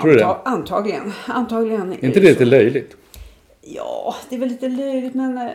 Tror 0.00 0.10
du 0.12 0.18
det? 0.18 0.24
Anta- 0.24 0.36
Antagligen. 0.44 1.12
Antagligen. 1.26 1.92
Är 1.92 2.04
inte 2.04 2.20
det 2.20 2.26
lite 2.28 2.44
löjligt? 2.44 2.96
Ja, 3.60 4.14
det 4.28 4.36
är 4.36 4.40
väl 4.40 4.48
lite 4.48 4.68
löjligt 4.68 5.14
men... 5.14 5.38
eh, 5.38 5.48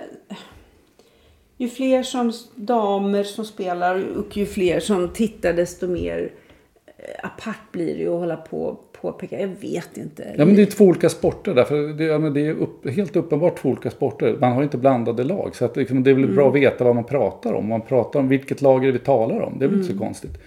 Ju 1.58 1.70
fler 1.70 2.04
som 2.04 2.34
damer 2.56 3.24
som 3.24 3.46
spelar 3.46 4.18
och 4.18 4.38
ju 4.38 4.46
fler 4.46 4.80
som 4.80 5.10
tittar 5.10 5.54
desto 5.54 5.88
mer 5.88 6.32
eh, 6.98 7.26
apart 7.26 7.72
blir 7.72 7.98
det 7.98 8.04
att 8.04 8.20
hålla 8.20 8.38
på 8.38 8.80
påpeka. 9.02 9.40
Jag 9.40 9.48
vet 9.48 9.98
inte. 9.98 10.36
Ja, 10.38 10.46
men 10.46 10.56
det 10.56 10.62
är 10.62 10.66
två 10.66 10.86
olika 10.86 11.10
sporter. 11.10 11.54
Därför 11.54 11.88
det, 11.94 12.04
ja, 12.04 12.18
det 12.18 12.48
är 12.48 12.52
upp, 12.52 12.90
helt 12.90 13.16
uppenbart 13.16 13.58
två 13.58 13.70
olika 13.70 13.90
sporter. 13.90 14.38
Man 14.42 14.52
har 14.52 14.64
inte 14.64 14.78
blandade 14.78 15.24
lag. 15.24 15.56
Så 15.56 15.66
att, 15.66 15.78
liksom, 15.78 16.04
det 16.04 16.10
är 16.10 16.16
väl 16.16 16.36
bra 16.36 16.50
att 16.50 16.56
veta 16.56 16.84
vad 16.84 16.96
man 16.96 17.04
pratar 17.04 17.54
om. 17.54 17.68
Man 17.68 17.82
pratar 17.82 18.20
om 18.20 18.28
vilket 18.28 18.62
lag 18.62 18.82
det 18.82 18.92
vi 18.92 19.00
talar 19.00 19.42
om. 19.42 19.60
Det 19.60 19.66
är 19.66 19.70
väl 19.70 19.80
inte 19.80 19.94
så 19.94 20.00
konstigt. 20.00 20.38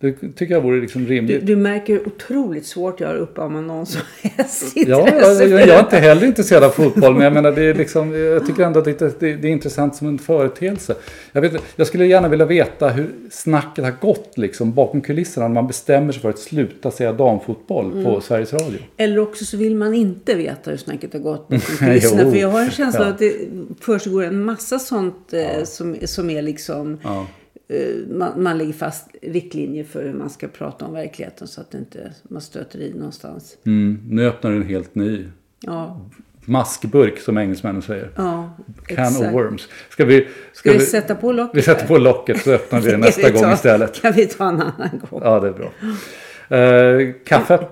Det 0.00 0.12
tycker 0.36 0.54
jag 0.54 0.60
vore 0.60 0.80
liksom 0.80 1.04
du, 1.04 1.10
rimligt. 1.10 1.46
du 1.46 1.56
märker 1.56 1.92
hur 1.92 2.06
otroligt 2.06 2.66
svårt 2.66 3.00
jag 3.00 3.08
har 3.08 3.14
upp 3.16 3.38
om 3.38 3.66
någon 3.66 3.86
som 3.86 4.00
helst 4.22 4.72
Ja, 4.76 5.00
intresse 5.08 5.44
jag, 5.44 5.60
jag 5.60 5.68
är 5.68 5.80
inte 5.80 5.96
heller 5.98 6.26
intresserad 6.26 6.64
av 6.64 6.70
fotboll, 6.70 7.12
men 7.14 7.22
jag 7.22 7.32
menar 7.32 7.52
det 7.52 7.62
är 7.62 7.74
liksom, 7.74 8.14
jag 8.14 8.46
tycker 8.46 8.62
ändå 8.62 8.78
att 8.78 8.84
det, 8.84 9.02
är- 9.02 9.12
det, 9.20 9.36
det 9.36 9.48
är 9.48 9.52
intressant 9.52 9.96
som 9.96 10.08
en 10.08 10.18
företeelse. 10.18 10.94
Jag, 11.32 11.40
vet, 11.40 11.52
jag 11.76 11.86
skulle 11.86 12.06
gärna 12.06 12.28
vilja 12.28 12.46
veta 12.46 12.88
hur 12.88 13.10
snacket 13.30 13.84
har 13.84 13.92
gått 14.00 14.32
liksom, 14.38 14.72
bakom 14.74 15.00
kulisserna 15.00 15.48
när 15.48 15.54
man 15.54 15.66
bestämmer 15.66 16.12
sig 16.12 16.22
för 16.22 16.30
att 16.30 16.38
sluta 16.38 16.90
säga 16.90 17.12
damfotboll 17.12 18.04
på 18.04 18.20
Sveriges 18.20 18.52
Radio. 18.52 18.78
Eller 18.96 19.18
också 19.18 19.44
så 19.44 19.56
vill 19.56 19.76
man 19.76 19.94
inte 19.94 20.34
veta 20.34 20.70
hur 20.70 20.78
snacket 20.78 21.12
har 21.12 21.20
gått 21.20 21.48
bakom 21.48 21.60
kulisserna. 21.78 22.30
För 22.30 22.38
jag 22.38 22.48
har 22.48 22.60
en 22.60 22.70
känsla 22.70 23.00
Ja. 23.04 23.06
att 23.08 23.18
det 23.18 23.34
försiggår 23.80 24.24
en 24.24 24.44
massa 24.44 24.78
sånt 24.78 25.32
eh, 25.32 25.64
som, 25.64 25.96
som 26.04 26.30
är 26.30 26.42
liksom... 26.42 26.98
Ja. 27.04 27.26
Eh, 27.68 27.94
man, 28.10 28.42
man 28.42 28.58
lägger 28.58 28.72
fast 28.72 29.08
riktlinjer 29.22 29.84
för 29.84 30.02
hur 30.04 30.12
man 30.12 30.30
ska 30.30 30.48
prata 30.48 30.84
om 30.84 30.92
verkligheten 30.92 31.48
så 31.48 31.60
att 31.60 31.74
inte 31.74 32.12
man 32.22 32.42
stöter 32.42 32.78
i 32.80 32.94
någonstans. 32.94 33.56
Mm, 33.66 34.00
nu 34.08 34.26
öppnar 34.28 34.50
du 34.50 34.56
en 34.56 34.68
helt 34.68 34.94
ny 34.94 35.26
Ja, 35.60 36.00
maskburk 36.44 37.18
som 37.20 37.38
engelsmännen 37.38 37.82
säger. 37.82 38.10
ja 38.16 38.50
Can 38.86 39.06
of 39.06 39.12
exakt. 39.12 39.34
worms. 39.34 39.68
Ska 39.88 40.04
vi, 40.04 40.28
Ska 40.52 40.72
vi 40.72 40.78
sätta 40.80 41.14
på 41.14 41.32
locket? 41.32 41.56
vi 41.58 41.62
sätter 41.62 41.86
på 41.86 41.98
locket 41.98 42.42
så 42.42 42.50
öppnar 42.52 42.80
vi 42.80 42.90
det 42.90 42.96
nästa 42.96 43.26
vi 43.28 43.32
ta- 43.38 43.42
gång 43.44 43.52
istället. 43.52 44.02
Kan 44.02 44.12
vi 44.12 44.26
ta 44.26 44.48
en 44.48 44.60
annan 44.60 45.00
gång? 45.10 45.20
Ja, 45.24 45.40
det 45.40 45.48
är 45.48 45.52
bra. 45.52 45.72
Eh, 46.58 47.14
kaffe 47.24 47.66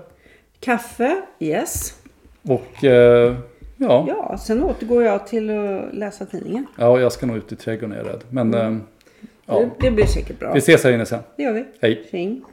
Kaffe, 0.59 1.21
yes. 1.39 1.93
och 2.41 2.83
eh, 2.83 3.35
ja, 3.77 4.05
Ja, 4.07 4.37
sen 4.37 4.63
återgår 4.63 5.03
jag 5.03 5.27
till 5.27 5.49
att 5.49 5.95
läsa 5.95 6.25
tidningen. 6.25 6.65
ja, 6.77 6.99
jag 6.99 7.11
ska 7.11 7.25
nog 7.25 7.37
ut 7.37 7.51
i 7.51 7.55
trädgården 7.55 7.91
är 7.91 7.97
jag 7.97 8.07
rädd. 8.07 8.23
Men 8.29 8.53
eh, 8.53 8.77
ja, 9.47 9.59
Det, 9.59 9.71
det 9.79 9.91
blir 9.91 10.05
säkert 10.05 10.39
bra. 10.39 10.53
vi 10.53 10.59
ses 10.59 10.83
här 10.83 10.91
inne 10.91 11.05
sen. 11.05 11.23
Det 11.37 11.43
gör 11.43 11.53
vi. 11.53 11.65
Hej. 11.81 12.07
Tjing. 12.11 12.45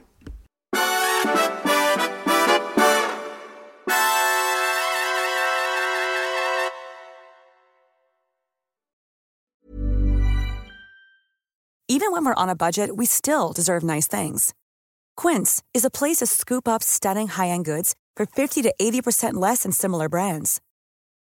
Even 11.87 12.11
when 12.11 12.25
we're 12.25 12.41
on 12.43 12.49
a 12.49 12.55
budget, 12.55 12.95
we 12.95 13.05
still 13.05 13.53
deserve 13.53 13.83
nice 13.83 14.07
things. 14.07 14.53
Quince 15.15 15.61
is 15.73 15.85
a 15.85 15.89
place 15.91 16.17
to 16.17 16.25
scoop 16.25 16.67
up 16.67 16.81
stunning 16.83 17.27
high-end 17.27 17.63
goods 17.65 17.95
for 18.15 18.25
50 18.25 18.63
to 18.63 18.73
80% 18.81 19.35
less 19.35 19.63
than 19.63 19.71
similar 19.71 20.09
brands. 20.09 20.61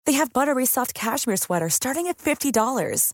They 0.05 0.13
have 0.13 0.33
buttery 0.33 0.65
soft 0.65 0.93
cashmere 0.93 1.37
sweaters 1.37 1.75
starting 1.75 2.07
at 2.07 2.17
$50, 2.17 3.13